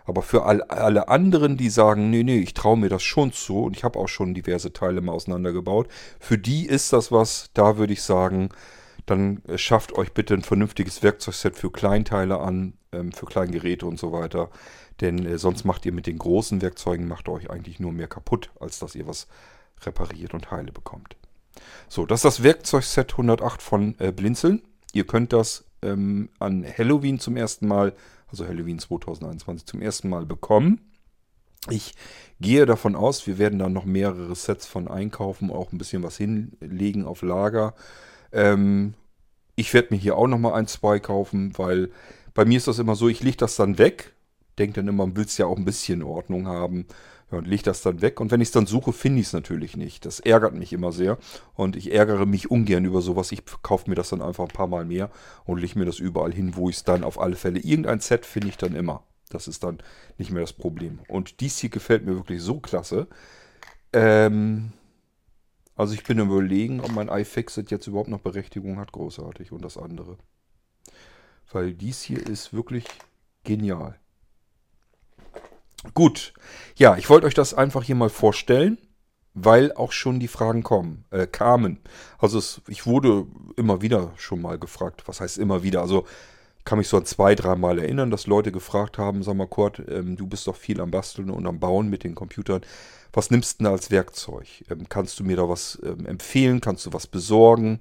Aber 0.04 0.24
für 0.24 0.44
all, 0.44 0.62
alle 0.64 1.08
anderen, 1.08 1.56
die 1.56 1.70
sagen, 1.70 2.10
nee, 2.10 2.24
nee, 2.24 2.40
ich 2.40 2.54
traue 2.54 2.78
mir 2.78 2.90
das 2.90 3.04
schon 3.04 3.32
zu 3.32 3.64
und 3.64 3.78
ich 3.78 3.86
habe 3.86 3.98
auch 3.98 4.10
schon 4.10 4.34
diverse 4.34 4.74
Teile 4.74 5.00
mal 5.00 5.14
auseinandergebaut, 5.14 5.88
für 6.20 6.38
die 6.38 6.66
ist 6.66 6.92
das 6.92 7.14
was, 7.14 7.50
da 7.54 7.78
würde 7.78 7.94
ich 7.94 8.02
sagen, 8.02 8.50
dann 9.12 9.44
äh, 9.48 9.58
schafft 9.58 9.94
euch 9.94 10.14
bitte 10.14 10.34
ein 10.34 10.42
vernünftiges 10.42 11.04
Werkzeugset 11.04 11.56
für 11.56 11.72
Kleinteile 11.72 12.40
an, 12.40 12.74
ähm, 12.92 13.12
für 13.12 13.26
Kleingeräte 13.26 13.86
und 13.86 14.00
so 14.00 14.12
weiter. 14.12 14.50
Denn 15.02 15.26
äh, 15.26 15.38
sonst 15.38 15.66
macht 15.66 15.86
ihr 15.86 15.92
mit 15.92 16.08
den 16.08 16.18
großen 16.18 16.62
Werkzeugen, 16.62 17.08
macht 17.08 17.30
euch 17.30 17.50
eigentlich 17.50 17.80
nur 17.80 17.92
mehr 17.92 18.08
kaputt, 18.08 18.50
als 18.60 18.80
dass 18.80 18.96
ihr 18.96 19.08
was 19.08 19.28
repariert 19.84 20.34
und 20.34 20.50
heile 20.52 20.72
bekommt. 20.72 21.16
So, 21.90 22.06
das 22.06 22.20
ist 22.20 22.26
das 22.26 22.44
Werkzeugset 22.44 23.12
108 23.12 23.62
von 23.62 23.96
äh, 24.00 24.12
Blinzeln. 24.12 24.62
Ihr 24.94 25.06
könnt 25.06 25.34
das 25.34 25.66
ähm, 25.82 26.30
an 26.40 26.66
Halloween 26.66 27.20
zum 27.20 27.38
ersten 27.38 27.68
Mal, 27.68 27.94
also 28.30 28.48
Halloween 28.48 28.80
2021 28.80 29.66
zum 29.66 29.82
ersten 29.82 30.10
Mal 30.10 30.26
bekommen. 30.26 30.82
Ich 31.70 31.94
gehe 32.40 32.66
davon 32.66 32.96
aus, 32.96 33.28
wir 33.28 33.38
werden 33.38 33.60
dann 33.60 33.74
noch 33.74 33.86
mehrere 33.86 34.36
Sets 34.36 34.66
von 34.66 34.88
einkaufen, 34.88 35.52
auch 35.52 35.72
ein 35.72 35.78
bisschen 35.78 36.02
was 36.02 36.18
hinlegen 36.18 37.06
auf 37.06 37.22
Lager. 37.22 37.76
Ähm, 38.32 38.96
ich 39.56 39.74
werde 39.74 39.90
mir 39.92 40.00
hier 40.00 40.18
auch 40.18 40.28
nochmal 40.28 40.54
ein, 40.54 40.68
zwei 40.68 41.00
kaufen, 41.00 41.58
weil 41.58 41.92
bei 42.34 42.46
mir 42.46 42.58
ist 42.58 42.68
das 42.68 42.80
immer 42.80 42.96
so, 42.96 43.10
ich 43.10 43.24
lege 43.24 43.38
das 43.38 43.56
dann 43.56 43.78
weg. 43.78 44.14
Denke 44.58 44.76
dann 44.76 44.88
immer, 44.88 45.06
man 45.06 45.16
will 45.16 45.26
es 45.26 45.38
ja 45.38 45.46
auch 45.46 45.58
ein 45.58 45.66
bisschen 45.66 46.04
Ordnung 46.04 46.48
haben. 46.48 46.86
Ja, 47.32 47.38
und 47.38 47.48
lege 47.48 47.64
das 47.64 47.82
dann 47.82 48.02
weg. 48.02 48.20
Und 48.20 48.32
wenn 48.32 48.42
ich 48.42 48.50
es 48.50 48.52
dann 48.52 48.66
suche, 48.66 48.92
finde 48.92 49.22
ich 49.22 49.28
es 49.28 49.34
natürlich 49.34 49.78
nicht. 49.78 50.06
Das 50.06 50.20
ärgert 50.20 50.54
mich 50.54 50.74
immer 50.74 50.92
sehr. 50.92 51.18
Und 51.56 51.78
ich 51.78 51.94
ärgere 51.94 52.26
mich 52.26 52.52
ungern 52.52 52.84
über 52.84 53.02
sowas. 53.02 53.32
Ich 53.32 53.44
kaufe 53.62 53.90
mir 53.90 53.96
das 53.96 54.10
dann 54.10 54.22
einfach 54.22 54.44
ein 54.44 54.54
paar 54.54 54.68
Mal 54.68 54.86
mehr 54.86 55.10
und 55.46 55.60
lege 55.60 55.80
mir 55.80 55.86
das 55.86 56.00
überall 56.00 56.34
hin, 56.34 56.56
wo 56.56 56.70
ich 56.70 56.78
es 56.78 56.84
dann 56.84 57.04
auf 57.04 57.20
alle 57.20 57.36
Fälle. 57.36 57.60
Irgendein 57.60 58.02
Set 58.02 58.26
finde 58.26 58.50
ich 58.50 58.58
dann 58.58 58.76
immer. 58.76 59.04
Das 59.30 59.48
ist 59.48 59.64
dann 59.64 59.80
nicht 60.18 60.32
mehr 60.32 60.42
das 60.42 60.52
Problem. 60.52 61.00
Und 61.08 61.40
dies 61.40 61.58
hier 61.58 61.70
gefällt 61.70 62.06
mir 62.06 62.16
wirklich 62.16 62.42
so 62.42 62.60
klasse. 62.60 63.08
Ähm, 63.94 64.74
also 65.82 65.96
ich 65.96 66.04
bin 66.04 66.20
Überlegen, 66.20 66.80
ob 66.80 66.92
mein 66.92 67.08
iFixit 67.08 67.72
jetzt 67.72 67.88
überhaupt 67.88 68.08
noch 68.08 68.20
Berechtigung 68.20 68.78
hat, 68.78 68.92
großartig. 68.92 69.52
Und 69.52 69.66
das 69.66 69.78
andere. 69.78 70.18
Weil 71.52 71.74
dies 71.74 72.04
hier 72.04 72.24
ist 72.24 72.54
wirklich 72.54 72.86
genial. 73.44 74.00
Gut. 75.96 76.36
Ja, 76.76 76.98
ich 76.98 77.10
wollte 77.10 77.26
euch 77.26 77.34
das 77.34 77.56
einfach 77.56 77.82
hier 77.82 77.96
mal 77.96 78.10
vorstellen, 78.10 78.78
weil 79.34 79.74
auch 79.74 79.92
schon 79.92 80.20
die 80.20 80.28
Fragen 80.28 80.62
kommen, 80.62 81.06
äh, 81.10 81.26
kamen. 81.26 81.80
Also 82.20 82.38
es, 82.38 82.62
ich 82.68 82.86
wurde 82.86 83.26
immer 83.58 83.82
wieder 83.82 84.14
schon 84.18 84.40
mal 84.40 84.60
gefragt. 84.60 85.08
Was 85.08 85.20
heißt 85.20 85.40
immer 85.40 85.64
wieder? 85.64 85.82
Also 85.82 86.06
kann 86.66 86.78
mich 86.78 86.88
so 86.88 86.98
an 86.98 87.06
zwei, 87.06 87.36
dreimal 87.36 87.80
erinnern, 87.80 88.12
dass 88.12 88.28
Leute 88.28 88.52
gefragt 88.52 88.98
haben, 88.98 89.24
sag 89.24 89.36
mal 89.36 89.48
Kurt, 89.48 89.82
ähm, 89.90 90.16
du 90.18 90.28
bist 90.28 90.48
doch 90.48 90.56
viel 90.56 90.80
am 90.82 90.92
Basteln 90.92 91.30
und 91.30 91.48
am 91.48 91.60
Bauen 91.60 91.90
mit 91.90 92.04
den 92.04 92.16
Computern 92.16 92.62
was 93.14 93.32
nimmst 93.32 93.60
du 93.60 93.64
denn 93.64 93.74
als 93.74 93.92
Werkzeug? 93.92 94.48
Ähm, 94.70 94.88
kannst 94.90 95.20
du 95.20 95.24
mir 95.24 95.36
da 95.38 95.50
was 95.50 95.80
ähm, 95.84 96.06
empfehlen? 96.06 96.62
Kannst 96.62 96.86
du 96.86 96.94
was 96.94 97.08
besorgen? 97.08 97.80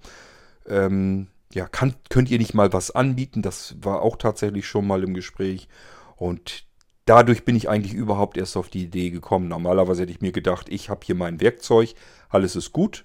Ähm, 0.69 1.29
ja, 1.53 1.67
kann, 1.67 1.95
könnt 2.09 2.31
ihr 2.31 2.39
nicht 2.39 2.55
mal 2.55 2.73
was 2.73 2.91
anbieten? 2.91 3.43
Das 3.43 3.77
war 3.81 4.03
auch 4.03 4.17
tatsächlich 4.17 4.67
schon 4.67 4.87
mal 4.87 5.03
im 5.03 5.15
Gespräch. 5.15 5.69
Und 6.17 6.65
dadurch 7.07 7.45
bin 7.45 7.57
ich 7.57 7.69
eigentlich 7.69 7.95
überhaupt 7.95 8.37
erst 8.37 8.57
auf 8.57 8.69
die 8.69 8.85
Idee 8.85 9.11
gekommen. 9.11 9.49
Normalerweise 9.49 10.03
hätte 10.03 10.13
ich 10.13 10.21
mir 10.21 10.33
gedacht, 10.33 10.69
ich 10.69 10.91
habe 10.91 11.01
hier 11.05 11.15
mein 11.15 11.41
Werkzeug, 11.41 11.95
alles 12.29 12.57
ist 12.57 12.73
gut. 12.73 13.05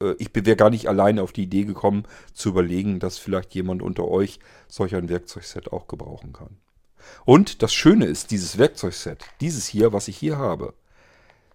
Äh, 0.00 0.14
ich 0.18 0.30
wäre 0.34 0.56
gar 0.56 0.70
nicht 0.70 0.88
alleine 0.88 1.22
auf 1.22 1.32
die 1.32 1.44
Idee 1.44 1.64
gekommen, 1.64 2.04
zu 2.32 2.50
überlegen, 2.50 3.00
dass 3.00 3.18
vielleicht 3.18 3.54
jemand 3.54 3.82
unter 3.82 4.08
euch 4.08 4.38
solch 4.68 4.94
ein 4.94 5.08
Werkzeugset 5.08 5.72
auch 5.72 5.88
gebrauchen 5.88 6.32
kann. 6.32 6.56
Und 7.24 7.62
das 7.62 7.72
Schöne 7.72 8.06
ist, 8.06 8.30
dieses 8.30 8.58
Werkzeugset, 8.58 9.24
dieses 9.40 9.66
hier, 9.66 9.92
was 9.92 10.08
ich 10.08 10.16
hier 10.16 10.38
habe, 10.38 10.74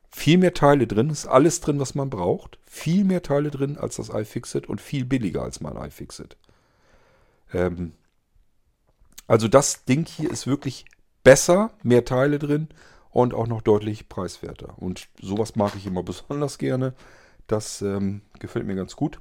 viel 0.09 0.37
mehr 0.37 0.53
Teile 0.53 0.87
drin, 0.87 1.09
ist 1.09 1.25
alles 1.25 1.61
drin, 1.61 1.79
was 1.79 1.95
man 1.95 2.09
braucht. 2.09 2.59
Viel 2.65 3.03
mehr 3.05 3.23
Teile 3.23 3.49
drin 3.49 3.77
als 3.77 3.95
das 3.95 4.09
iFixit 4.09 4.67
und 4.67 4.81
viel 4.81 5.05
billiger 5.05 5.43
als 5.43 5.61
mein 5.61 5.77
iFixit. 5.77 6.35
Ähm, 7.53 7.93
also 9.27 9.47
das 9.47 9.85
Ding 9.85 10.05
hier 10.05 10.29
ist 10.29 10.47
wirklich 10.47 10.85
besser, 11.23 11.71
mehr 11.83 12.03
Teile 12.03 12.39
drin 12.39 12.67
und 13.09 13.33
auch 13.33 13.47
noch 13.47 13.61
deutlich 13.61 14.09
preiswerter. 14.09 14.73
Und 14.77 15.07
sowas 15.21 15.55
mag 15.55 15.73
ich 15.75 15.85
immer 15.85 16.03
besonders 16.03 16.57
gerne. 16.57 16.93
Das 17.47 17.81
ähm, 17.81 18.21
gefällt 18.39 18.65
mir 18.65 18.75
ganz 18.75 18.95
gut. 18.95 19.19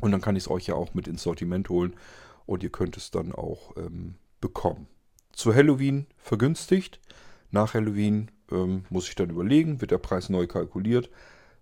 Und 0.00 0.12
dann 0.12 0.20
kann 0.20 0.36
ich 0.36 0.44
es 0.44 0.50
euch 0.50 0.66
ja 0.66 0.74
auch 0.74 0.94
mit 0.94 1.08
ins 1.08 1.22
Sortiment 1.22 1.68
holen 1.68 1.94
und 2.46 2.62
ihr 2.62 2.70
könnt 2.70 2.96
es 2.96 3.10
dann 3.10 3.32
auch 3.32 3.76
ähm, 3.76 4.14
bekommen. 4.40 4.86
Zu 5.32 5.54
Halloween 5.54 6.06
vergünstigt. 6.18 7.00
Nach 7.50 7.74
Halloween 7.74 8.30
ähm, 8.50 8.84
muss 8.90 9.08
ich 9.08 9.14
dann 9.14 9.30
überlegen, 9.30 9.80
wird 9.80 9.90
der 9.90 9.98
Preis 9.98 10.28
neu 10.28 10.46
kalkuliert, 10.46 11.10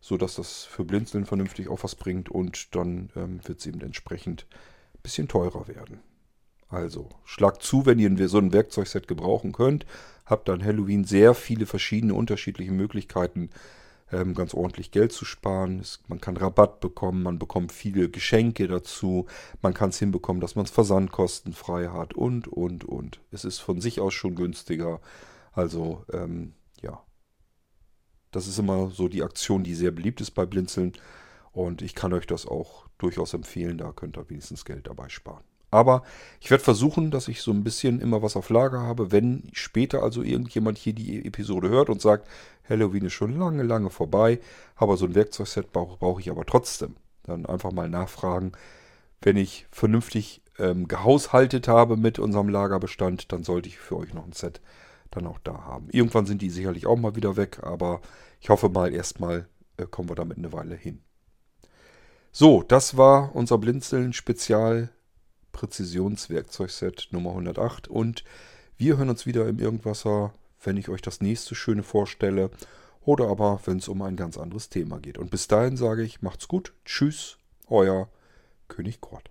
sodass 0.01 0.37
das 0.37 0.65
für 0.65 0.85
Blinzeln 0.85 1.25
vernünftig 1.25 1.69
auch 1.69 1.83
was 1.83 1.95
bringt 1.95 2.29
und 2.29 2.75
dann 2.75 3.11
ähm, 3.17 3.41
wird 3.47 3.61
es 3.61 3.67
eben 3.67 3.81
entsprechend 3.81 4.47
ein 4.95 5.03
bisschen 5.03 5.29
teurer 5.29 5.69
werden. 5.69 6.01
Also 6.69 7.09
schlagt 7.25 7.63
zu, 7.63 7.87
wenn 7.87 7.99
ihr 7.99 8.29
so 8.29 8.39
ein 8.39 8.53
Werkzeugset 8.53 9.07
gebrauchen 9.07 9.53
könnt. 9.53 9.87
Habt 10.25 10.49
dann 10.49 10.65
Halloween 10.65 11.05
sehr 11.05 11.35
viele 11.35 11.67
verschiedene 11.67 12.15
unterschiedliche 12.15 12.73
Möglichkeiten, 12.73 13.51
ähm, 14.12 14.35
ganz 14.35 14.55
ordentlich 14.55 14.90
Geld 14.90 15.12
zu 15.12 15.25
sparen. 15.25 15.81
Es, 15.81 16.01
man 16.09 16.21
kann 16.21 16.37
Rabatt 16.37 16.81
bekommen, 16.81 17.23
man 17.23 17.38
bekommt 17.38 17.73
viele 17.73 18.09
Geschenke 18.09 18.69
dazu. 18.69 19.27
Man 19.62 19.75
kann 19.75 19.90
es 19.90 19.99
hinbekommen, 19.99 20.40
dass 20.40 20.57
man 20.57 20.64
es 20.64 20.71
versandkostenfrei 20.71 21.88
hat 21.88 22.14
und, 22.14 22.49
und, 22.49 22.85
und. 22.85 23.21
Es 23.31 23.45
ist 23.45 23.59
von 23.59 23.81
sich 23.81 24.01
aus 24.01 24.14
schon 24.14 24.35
günstiger. 24.35 25.01
Also, 25.53 26.05
ähm, 26.12 26.55
ja. 26.81 27.03
Das 28.31 28.47
ist 28.47 28.59
immer 28.59 28.90
so 28.90 29.09
die 29.09 29.23
Aktion, 29.23 29.64
die 29.64 29.75
sehr 29.75 29.90
beliebt 29.90 30.21
ist 30.21 30.33
bei 30.33 30.47
Blinzeln. 30.47 30.92
Und 31.53 31.81
ich 31.81 31.95
kann 31.95 32.12
euch 32.12 32.27
das 32.27 32.47
auch 32.47 32.87
durchaus 32.99 33.33
empfehlen. 33.35 33.79
Da 33.79 33.92
könnt 33.92 34.19
ihr 34.19 34.29
wenigstens 34.29 34.64
Geld 34.64 34.87
dabei 34.87 35.09
sparen. 35.09 35.45
Aber 35.77 36.05
ich 36.41 36.51
werde 36.51 36.65
versuchen, 36.65 37.11
dass 37.11 37.29
ich 37.29 37.43
so 37.43 37.51
ein 37.51 37.62
bisschen 37.62 38.01
immer 38.01 38.23
was 38.23 38.35
auf 38.35 38.49
Lager 38.49 38.81
habe, 38.81 39.12
wenn 39.12 39.51
später 39.53 40.03
also 40.03 40.23
irgendjemand 40.23 40.79
hier 40.79 40.95
die 40.95 41.23
Episode 41.27 41.69
hört 41.69 41.91
und 41.91 42.01
sagt, 42.01 42.27
Halloween 42.67 43.05
ist 43.05 43.12
schon 43.12 43.39
lange, 43.39 43.62
lange 43.62 43.91
vorbei, 43.91 44.41
aber 44.75 44.97
so 44.97 45.05
ein 45.05 45.15
Werkzeugset 45.15 45.73
brauche 45.73 45.99
brauch 45.99 46.19
ich 46.19 46.31
aber 46.31 46.47
trotzdem. 46.47 46.97
Dann 47.25 47.45
einfach 47.45 47.73
mal 47.73 47.91
nachfragen. 47.91 48.53
Wenn 49.21 49.37
ich 49.37 49.67
vernünftig 49.71 50.41
ähm, 50.59 50.89
gehaushaltet 50.89 51.69
habe 51.69 51.99
mit 51.99 52.19
unserem 52.19 52.49
Lagerbestand, 52.49 53.31
dann 53.31 53.45
sollte 53.45 53.69
ich 53.69 53.77
für 53.77 53.99
euch 53.99 54.15
noch 54.15 54.25
ein 54.25 54.33
Set 54.33 54.62
dann 55.11 55.27
auch 55.27 55.39
da 55.45 55.67
haben. 55.67 55.89
Irgendwann 55.93 56.25
sind 56.25 56.41
die 56.41 56.49
sicherlich 56.49 56.87
auch 56.87 56.97
mal 56.97 57.17
wieder 57.17 57.37
weg, 57.37 57.59
aber 57.62 58.01
ich 58.41 58.49
hoffe 58.49 58.71
mal 58.71 58.95
erstmal 58.95 59.47
äh, 59.77 59.85
kommen 59.85 60.09
wir 60.09 60.17
damit 60.17 60.39
eine 60.39 60.55
Weile 60.55 60.75
hin. 60.75 61.03
So, 62.33 62.62
das 62.62 62.97
war 62.97 63.37
unser 63.37 63.59
Blinzeln 63.59 64.15
Spezial 64.15 64.89
Präzisionswerkzeugset 65.57 67.09
Nummer 67.12 67.31
108 67.31 67.88
und 67.88 68.25
wir 68.77 68.99
hören 68.99 69.09
uns 69.09 69.25
wieder 69.25 69.49
im 69.49 69.59
Irgendwasser, 69.59 70.35
wenn 70.62 70.77
ich 70.77 70.90
euch 70.90 71.01
das 71.01 71.23
nächste 71.23 71.55
schöne 71.55 71.83
vorstelle 71.83 72.51
oder 73.01 73.29
aber 73.29 73.59
wenn 73.64 73.79
es 73.79 73.88
um 73.88 74.03
ein 74.03 74.16
ganz 74.16 74.37
anderes 74.37 74.69
Thema 74.69 74.99
geht. 75.01 75.16
Und 75.16 75.31
bis 75.31 75.49
dahin 75.49 75.79
sage 75.79 76.03
ich, 76.03 76.21
macht's 76.21 76.47
gut, 76.47 76.75
tschüss, 76.85 77.38
euer 77.69 78.11
König 78.69 79.01
Kort. 79.01 79.31